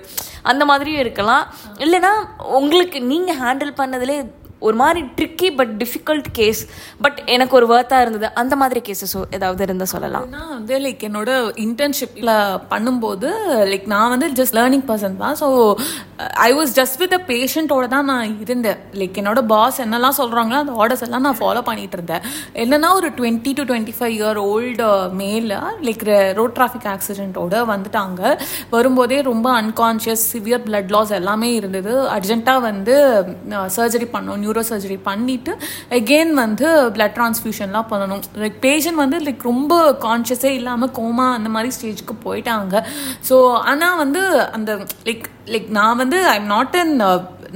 அந்த 0.52 0.66
மாதிரியும் 0.72 1.04
இருக்கலாம். 1.06 1.46
இல்லைன்னா 1.86 2.14
உங்களுக்கு 2.60 3.00
நீங்கள் 3.12 3.40
ஹேண்டில் 3.44 3.80
பண்ணதுலே 3.82 4.18
ஒரு 4.60 4.76
மாதிரி 4.82 5.02
tricky 5.18 5.48
but 5.56 5.72
difficult 5.82 6.28
case 6.38 6.62
but 7.04 7.18
எனக்கு 7.26 7.56
ஒரு 7.60 7.68
வேர்த்தாக 7.72 8.02
இருந்தது. 8.02 8.28
அந்த 8.42 8.56
மாதிரி 8.56 8.82
கேசஸோ 8.88 9.22
ஏதாவது 9.38 9.64
இருந்தால் 9.64 9.92
சொல்லலாம். 9.94 10.28
நான் 10.36 10.54
வந்து 10.58 10.76
லைக் 10.86 11.04
என்னோட 11.08 11.30
இன்டர்ன்ஷிப்ல 11.66 12.32
பண்ணும்போது 12.74 13.32
லைக் 13.72 13.86
நான் 13.94 14.14
வந்து 14.14 14.30
ஜஸ்ட் 14.40 14.58
லேர்னிங் 14.60 14.86
பர்சன் 14.92 15.18
தான். 15.24 15.36
So 15.42 15.50
I 16.46 16.50
was 16.58 16.74
just 16.78 16.98
with 17.00 17.14
பேஷண்ட்டோட 17.30 17.86
தான் 17.94 18.08
நான் 18.12 18.30
இருந்தேன். 18.44 18.80
லைக் 19.00 19.18
என்னோட 19.22 19.42
பாஸ் 19.52 19.78
என்னெல்லாம் 19.86 20.16
சொல்கிறாங்களோ 20.20 20.58
அந்த 20.64 20.74
ஆர்டர்ஸ் 20.82 21.04
எல்லாம் 21.08 21.26
நான் 21.28 21.38
ஃபாலோ 21.40 21.62
பண்ணிட்டு 21.70 21.98
இருந்தேன். 21.98 22.24
என்னன்னா 22.64 22.90
ஒரு 23.00 23.10
twenty 23.18 23.52
to 23.58 23.64
twenty 23.70 23.96
five 23.98 24.14
year 24.20 24.40
old 24.52 24.88
மேல 25.22 25.60
லைக் 25.88 26.06
ரோட் 26.40 26.56
டிராஃபிக் 26.60 26.88
ஆக்சிடென்ட்டோட 26.94 27.64
வந்துட்டாங்க. 27.74 28.22
வரும்போதே 28.76 29.20
ரொம்ப 29.32 29.48
அன்கான்ஷியஸ் 29.62 30.24
சிவியர் 30.32 30.64
பிளட் 30.68 30.94
லாஸ் 30.96 31.14
எல்லாமே 31.20 31.50
இருந்தது. 31.60 31.94
அர்ஜென்ட்டாக 32.16 32.66
வந்து 32.70 32.96
சர்ஜரி 33.78 34.10
பண்ணோம் 34.16 34.42
நியூரோ 34.46 34.64
சர்ஜரி 34.72 35.00
பண்ணிட்டு 35.10 35.54
அகெயின் 36.00 36.34
வந்து 36.44 36.68
பிளட் 36.98 37.16
ட்ரான்ஸ்ஃபியூஷன்லாம் 37.20 37.92
பண்ணணும். 37.94 38.24
லைக் 38.46 38.60
பேஷண்ட் 38.68 39.02
வந்து 39.04 39.20
லைக் 39.28 39.46
ரொம்ப 39.52 39.84
கான்ஷியஸே 40.08 40.54
இல்லாமல் 40.62 40.96
கோமா 41.02 41.28
அந்த 41.38 41.52
மாதிரி 41.58 41.72
ஸ்டேஜ்க்கு 41.80 42.18
போயிட்டாங்க. 42.26 42.86
ஸோ 43.30 43.38
ஆனால் 43.72 44.02
வந்து 44.06 44.24
அந்த 44.58 44.72
லைக் 45.10 45.26
லைக் 45.54 45.68
நான் 45.78 45.98
வந்து 45.98 46.05
ஐ 46.32 46.36
எம் 46.42 46.52
நாட் 46.56 46.76
அன் 46.82 46.94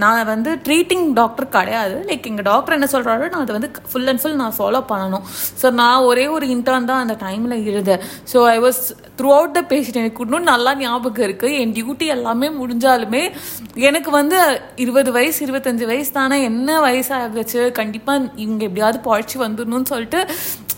நான் 0.02 0.28
வந்து 0.32 0.52
ட்ரீட்டிங் 0.66 1.06
டாக்டர் 1.18 1.48
கிடையாது. 1.56 1.96
லைக் 2.10 2.28
எங்கள் 2.30 2.46
டாக்டர் 2.50 2.76
என்ன 2.76 2.88
சொல்கிறாரோ 2.92 3.26
நான் 3.32 3.44
அதை 3.46 3.54
வந்து 3.58 3.70
ஃபுல் 3.92 4.10
அண்ட் 4.12 4.22
ஃபுல் 4.22 4.38
நான் 4.42 4.56
ஃபாலோ 4.58 4.80
பண்ணணும். 4.92 5.24
ஸோ 5.62 5.68
நான் 5.80 6.06
ஒரே 6.10 6.26
ஒரு 6.36 6.46
இன்டர்ன் 6.56 6.88
தான் 6.92 7.02
அந்த 7.06 7.16
டைமில் 7.26 7.56
இருந்தேன். 7.72 8.04
So 8.32 8.38
I 8.54 8.58
was 8.66 8.80
throughout 9.38 9.56
the 9.58 9.64
patient 9.72 10.02
எனக்கு 10.04 10.24
இன்னும் 10.26 10.50
நல்லா 10.52 10.74
ஞாபகம் 10.84 11.26
இருக்குது 11.28 11.58
என் 11.64 11.76
டியூட்டி 11.78 12.08
எல்லாமே 12.16 12.50
முடிஞ்சாலுமே 12.62 13.24
எனக்கு 13.90 14.12
வந்து 14.20 14.40
இருபது 14.86 15.12
வயசு 15.18 15.40
இருபத்தஞ்சி 15.48 15.88
வயசு 15.92 16.12
தானே 16.20 16.40
என்ன 16.52 16.80
வயசாகுச்சு 16.88 17.62
கண்டிப்பாக 17.82 18.32
இவங்க 18.46 18.64
எப்படியாவது 18.70 19.00
பழச்சி 19.10 19.38
வந்துடணும்னு 19.46 19.92
சொல்லிட்டு 19.94 20.22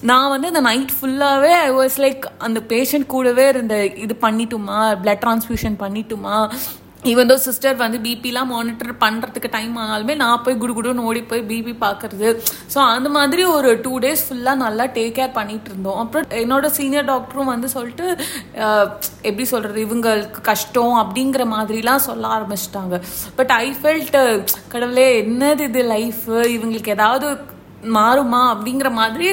நான் 0.10 0.32
வந்து 0.34 0.50
அந்த 0.52 0.62
நைட் 0.68 0.94
ஃபுல்லாகவே 0.98 1.52
ஐ 1.68 1.72
வாஸ் 1.80 1.98
லைக் 2.04 2.24
அந்த 2.46 2.60
பேஷண்ட் 2.74 3.12
கூடவே 3.16 3.48
இருந்த 3.50 3.76
இது 4.06 4.16
பண்ணிட்டுமா 4.28 4.80
பிளட் 5.04 5.22
ட்ரான்ஸ்ஃபியூஷன் 5.26 5.78
பண்ணிட்டுமா 5.84 6.38
ஈவன் 7.10 7.30
தோ 7.30 7.36
சிஸ்டர் 7.46 7.78
வந்து 7.82 7.98
பிபிலாம் 8.06 8.50
மானிட்டர் 8.54 8.92
பண்ணுறதுக்கு 9.04 9.50
டைம் 9.56 9.78
ஆனாலுமே 9.84 10.16
நான் 10.16 10.42
போய் 10.46 10.58
குடு 10.64 10.74
குடுன்னு 10.78 11.06
ஓடி 11.10 11.22
போய் 11.32 11.42
பிபி 11.52 11.74
பார்க்கறது 11.86 12.28
ஸோ 12.74 12.78
அந்த 12.96 13.10
மாதிரி 13.16 13.44
ஒரு 13.54 13.70
டூ 13.86 13.94
டேஸ் 14.04 14.24
ஃபுல்லாக 14.26 14.62
நல்லா 14.64 14.86
டேக் 14.98 15.16
கேர் 15.20 15.32
பண்ணிட்டு 15.38 15.70
இருந்தோம். 15.72 16.00
அப்புறம் 16.04 16.28
என்னோட 16.42 16.70
சீனியர் 16.78 17.08
டாக்டரும் 17.12 17.52
வந்து 17.54 17.70
சொல்லிட்டு 17.76 18.06
எப்படி 19.30 19.46
சொல்கிறது 19.54 19.80
இவங்களுக்கு 19.88 20.42
கஷ்டம் 20.52 20.96
அப்படிங்கிற 21.04 21.46
மாதிரிலாம் 21.56 22.06
சொல்ல 22.10 22.28
ஆரம்பிச்சிட்டாங்க. 22.38 23.00
பட் 23.40 23.54
ஐ 23.64 23.66
ஃபெல்ட் 23.80 24.20
கடவுளே 24.74 25.08
என்னது 25.24 25.66
இது 25.72 25.84
லைஃப் 25.96 26.24
இவங்களுக்கு 26.56 26.96
ஏதாவது 26.98 27.30
மாறுமா 27.98 28.44
அப்படிங்கிற 28.54 28.92
மாதிரி 29.02 29.30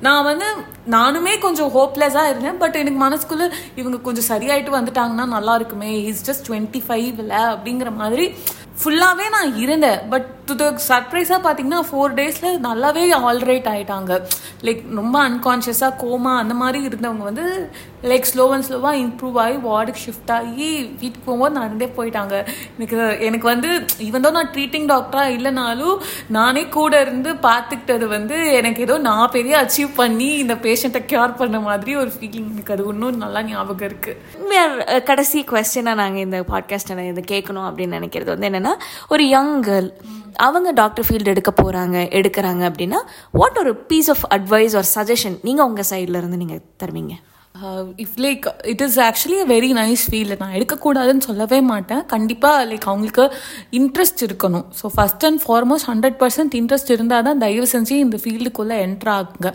நான் 0.00 0.24
வந்து 0.24 0.46
நானுமே 0.90 1.38
கொஞ்சம் 1.38 1.74
ஹோப்லெஸ்ஸாக 1.74 2.30
இருந்தேன் 2.30 2.58
பட் 2.58 2.76
எனக்கு 2.76 3.04
மனசுக்குள்ள 3.04 3.50
இவங்க 3.76 3.98
கொஞ்சம் 3.98 4.28
சரியாயிட்டு 4.28 4.70
வந்துட்டாங்கன்னா 4.70 5.26
நல்லா 5.26 5.54
இருக்குமே 5.54 6.02
இஸ் 6.04 6.30
ஜஸ்ட் 6.30 6.52
டுவெண்ட்டி 6.52 6.82
ஃபைவ்ல 6.88 7.34
அப்படிங்கிற 7.52 7.94
மாதிரி 7.94 8.34
ஃபுல்லாகவே 8.84 9.28
நான் 9.30 9.56
இருந்தேன். 9.56 10.08
பட் 10.08 10.26
டு 10.46 10.54
த 10.54 10.72
சர்ப்ரைஸாக 10.88 11.40
பார்த்தீங்கன்னா 11.42 11.80
ஃபோர் 11.90 12.14
டேஸில் 12.14 12.60
நல்லாவே 12.60 13.12
ஆல்ரைட் 13.12 13.68
ஆகிட்டாங்க 13.68 14.26
லைக் 14.62 14.94
ரொம்ப 14.94 15.28
அன்கான்ஷியஸாக 15.28 15.98
கோமா 16.02 16.36
அந்த 16.36 16.54
மாதிரி 16.54 16.88
இருந்தவங்க 16.88 17.22
வந்து 17.22 17.70
லைக் 18.04 18.26
ஸ்லோ 18.34 18.50
அண்ட் 18.50 18.64
ஸ்லோவாக 18.64 18.94
இம்ப்ரூவ் 18.94 19.38
ஆகி 19.38 19.56
வார்டுக்கு 19.56 20.02
ஷிஃப்ட் 20.06 20.32
ஆகி 20.32 20.90
வீட்டுக்கு 21.00 21.24
போகும்போது 21.24 21.54
நடந்தே 21.54 21.90
போயிட்டாங்க. 21.96 22.46
எனக்கு 22.76 23.16
எனக்கு 23.20 23.46
வந்து 23.46 23.86
இவன் 23.98 24.20
தான் 24.20 24.32
நான் 24.32 24.50
ட்ரீட்டிங் 24.54 24.86
டாக்டராக 24.86 25.34
இல்லைனாலும் 25.38 26.00
நானே 26.28 26.68
கூட 26.68 27.00
இருந்து 27.00 27.32
பார்த்துக்கிட்டது 27.32 28.06
வந்து 28.06 28.52
எனக்கு 28.52 28.82
ஏதோ 28.82 28.98
நான் 28.98 29.30
பெரிய 29.30 29.66
அச்சீவ் 29.66 29.88
பண்ணி 29.96 30.24
இந்த 30.24 30.54
பேஷண்ட்டை 30.54 31.04
கியூர் 31.06 31.36
பண்ண 31.36 31.60
மாதிரி 31.60 31.96
ஒரு 31.96 32.12
ஃபீலிங் 32.20 32.50
எனக்கு 32.50 32.72
அது 32.72 32.84
இன்னும் 32.88 33.16
நல்லா 33.16 33.42
ஞாபகம் 33.42 33.88
இருக்குது 33.88 35.02
கடைசி 35.04 35.44
கொஸ்டினாக 35.50 35.94
நாங்கள் 35.94 36.22
இந்த 36.22 36.40
பாட்காஸ்ட்டை 36.40 37.08
இதை 37.08 37.24
கேட்கணும் 37.30 37.66
அப்படின்னு 37.68 37.98
நினைக்கிறது 37.98 38.24
வந்து 38.24 38.48
என்னென்னா 38.48 38.74
ஒரு 39.08 39.28
யங் 39.28 39.62
கேர்ள் 39.62 39.90
அவங்க 40.36 40.70
டாக்டர் 40.70 41.04
ஃபீல்டு 41.08 41.24
எடுக்க 41.24 41.52
போகிறாங்க 41.62 42.08
எடுக்கிறாங்க 42.08 42.70
அப்படின்னா 42.70 43.00
வாட் 43.30 43.58
ஒரு 43.58 43.76
பீஸ் 43.76 44.10
ஆஃப் 44.10 44.24
அட்வைஸ் 44.30 44.76
ஒரு 44.76 44.88
சஜஷன் 44.94 45.38
நீங்கள் 45.42 45.66
உங்கள் 45.66 45.84
சைடில் 45.90 46.16
இருந்து 46.16 46.36
நீங்கள் 46.36 46.62
தருவீங்க? 46.82 47.14
If 48.04 48.16
like 48.22 48.44
it 48.70 48.80
is 48.84 48.96
actually 49.06 49.36
a 49.42 49.44
very 49.52 49.68
nice 49.78 50.04
field 50.10 50.36
நான் 50.40 50.54
எடுக்கக்கூடாதுன்னு 50.58 51.24
சொல்லவே 51.26 51.58
மாட்டேன். 51.68 52.00
கண்டிப்பாக 52.12 52.64
லைக் 52.70 52.86
அவங்களுக்கு 52.90 53.24
இன்ட்ரெஸ்ட் 53.78 54.22
இருக்கணும். 54.26 54.64
So 54.78 54.88
first 54.94 55.24
and 55.28 55.40
foremost 55.44 55.88
hundred 55.90 56.16
percent 56.22 56.54
interest 56.60 56.90
இருந்தால் 56.94 57.26
தான் 57.28 57.42
தயவு 57.44 57.66
செஞ்சு 57.74 57.94
இந்த 58.04 58.18
ஃபீல்டுக்குள்ளே 58.22 58.78
என்ட்ரு 58.86 59.12
ஆகுங்க. 59.18 59.52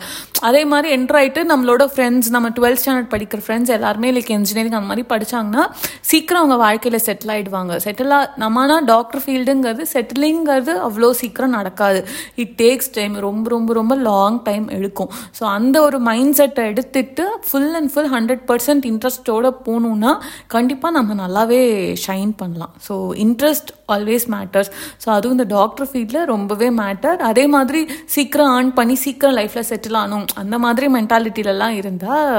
அதே 0.48 0.62
மாதிரி 0.72 0.88
என்ட்ரு 0.96 1.18
ஆகிட்டு 1.20 1.42
நம்மளோட 1.52 1.86
ஃப்ரெண்ட்ஸ் 1.92 2.30
நம்ம 2.36 2.50
டுவெல்த் 2.60 2.82
ஸ்டாண்டர்ட் 2.84 3.10
படிக்கிற 3.14 3.42
ஃப்ரெண்ட்ஸ் 3.46 3.74
எல்லாருமே 3.76 4.12
லைக் 4.18 4.32
இன்ஜினியரிங் 4.38 4.78
அந்த 4.78 4.90
மாதிரி 4.92 5.04
படிச்சாங்கன்னா 5.12 5.66
சீக்கிரம் 6.12 6.40
அவங்க 6.42 6.58
வாழ்க்கையில் 6.64 6.98
செட்டில் 7.08 7.34
ஆகிடுவாங்க 7.36 7.76
செட்டில் 7.86 8.16
ஆ 8.20 8.22
நம்மனா 8.44 8.78
டாக்டர் 8.92 9.24
ஃபீல்டுங்கிறது 9.26 9.86
செட்டிலிங்கிறது 9.94 10.74
அவ்வளோ 10.88 11.12
சீக்கிரம் 11.22 11.54
நடக்காது. 11.58 12.02
இட் 12.44 12.56
டேக்ஸ் 12.64 12.90
டைம் 12.98 13.14
ரொம்ப 13.28 13.46
ரொம்ப 13.56 13.70
ரொம்ப 13.80 13.94
லாங் 14.10 14.40
டைம் 14.50 14.66
எடுக்கும். 14.78 15.12
ஸோ 15.38 15.44
அந்த 15.58 15.76
ஒரு 15.90 16.00
மைண்ட் 16.10 16.36
செட்டை 16.40 16.64
எடுத்துட்டு 16.72 17.26
full 17.46 17.72
and 17.78 17.88
full 17.92 18.10
hundred 18.14 18.42
percent 18.50 18.86
இன்ட்ரெஸ்டோட 18.92 19.50
போகணுன்னா 19.66 20.12
கண்டிப்பாக 20.54 20.92
நம்ம 20.98 21.16
நல்லாவே 21.22 21.60
ஷைன் 22.06 22.32
பண்ணலாம். 22.40 22.74
So 22.86 22.94
interest 23.24 23.70
always 23.94 24.26
matters 24.34 24.70
so 25.02 25.08
அதுவும் 25.16 25.36
இந்த 25.36 25.46
டாக்டர் 25.56 25.88
ஃபீல்டில் 25.90 26.28
ரொம்பவே 26.34 26.68
மேட்டர் 26.82 27.18
அதே 27.30 27.44
மாதிரி 27.54 27.80
சீக்கிரம் 28.16 28.52
ஆன் 28.56 28.70
பண்ணி 28.78 28.96
சீக்கிரம் 29.04 29.36
லைஃப்பில் 29.38 29.68
செட்டில் 29.70 29.98
ஆகணும். 30.02 30.26
அந்த 30.42 30.58
மாதிரி 30.64 30.88
மென்டாலிட்டிலலாம் 30.96 31.76
இருந்தால் 31.80 32.30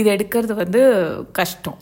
இது 0.00 0.08
எடுக்கிறது 0.16 0.56
வந்து 0.62 0.82
கஷ்டம். 1.38 1.78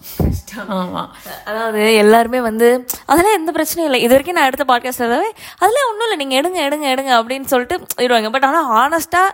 ஆமாம் 0.79 1.11
அதாவது 1.48 1.83
எல்லாருமே 2.02 2.40
வந்து 2.48 2.68
அதெல்லாம் 3.11 3.37
எந்த 3.40 3.50
பிரச்சனையும் 3.59 3.90
இல்லை. 3.90 4.02
இது 4.07 4.12
வரைக்கும் 4.14 4.38
நான் 4.38 4.50
எடுத்த 4.50 4.66
பாட்காஸ்ட் 4.72 5.07
ஏதாவது 5.09 5.29
அதெல்லாம் 5.61 5.88
ஒன்றும் 5.90 6.07
இல்லை. 6.09 6.18
நீங்கள் 6.22 6.40
எடுங்க 6.40 6.59
எடுங்க 6.68 6.87
எடுங்க 6.94 7.12
அப்படின்னு 7.20 7.48
சொல்லிட்டு 7.52 7.76
இருவாங்க 8.07 8.31
பட் 8.35 8.48
ஆனால் 8.50 8.68
ஆனஸ்ட்டாக 8.83 9.31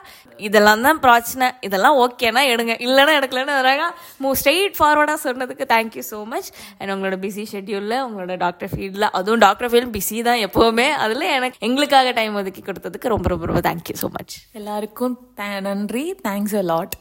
இதெல்லாம் 0.46 0.84
தான் 0.86 1.00
பிரச்சனை. 1.04 1.46
இதெல்லாம் 1.66 1.96
ஓகேனா 2.04 2.42
எடுங்க. 2.52 2.72
இல்லைன்னா 2.86 3.12
எடுக்கலன்னு 3.18 3.56
வராங்க 3.72 3.86
மூவ் 4.22 4.36
ஸ்ட்ரெயிட் 4.40 4.74
ஃபார்வர்டாக 4.78 5.18
சொன்னதுக்கு 5.26 5.64
thank you 5.74 6.02
so 6.10 6.18
much 6.32 6.48
and 6.78 6.92
உங்களோட 6.94 7.16
பிஸி 7.24 7.44
ஷெட்யூலில் 7.52 7.96
உங்களோட 8.06 8.36
டாக்டர் 8.36 8.70
ஃபீல்டில் 8.72 9.08
அதுவும் 9.18 9.42
டாக்டர் 9.46 9.70
ஃபீல்டு 9.72 9.92
பிஸி 9.96 10.18
தான் 10.28 10.42
எப்போவுமே. 10.46 10.88
அதில் 11.04 11.26
எனக்கு 11.36 11.58
எங்களுக்காக 11.68 12.10
டைம் 12.20 12.34
ஒதுக்கி 12.42 12.62
கொடுத்ததுக்கு 12.66 13.14
ரொம்ப 13.14 13.28
ரொம்ப 13.28 13.46
ரொம்ப 13.50 13.62
தேங்க்யூ 13.68 13.96
ஸோ 14.02 14.10
மச் 14.18 14.34
எல்லாருக்கும் 14.60 15.16
நன்றி. 15.68 16.04
Thanks 16.28 16.56
a 16.60 16.64
lot 16.72 16.96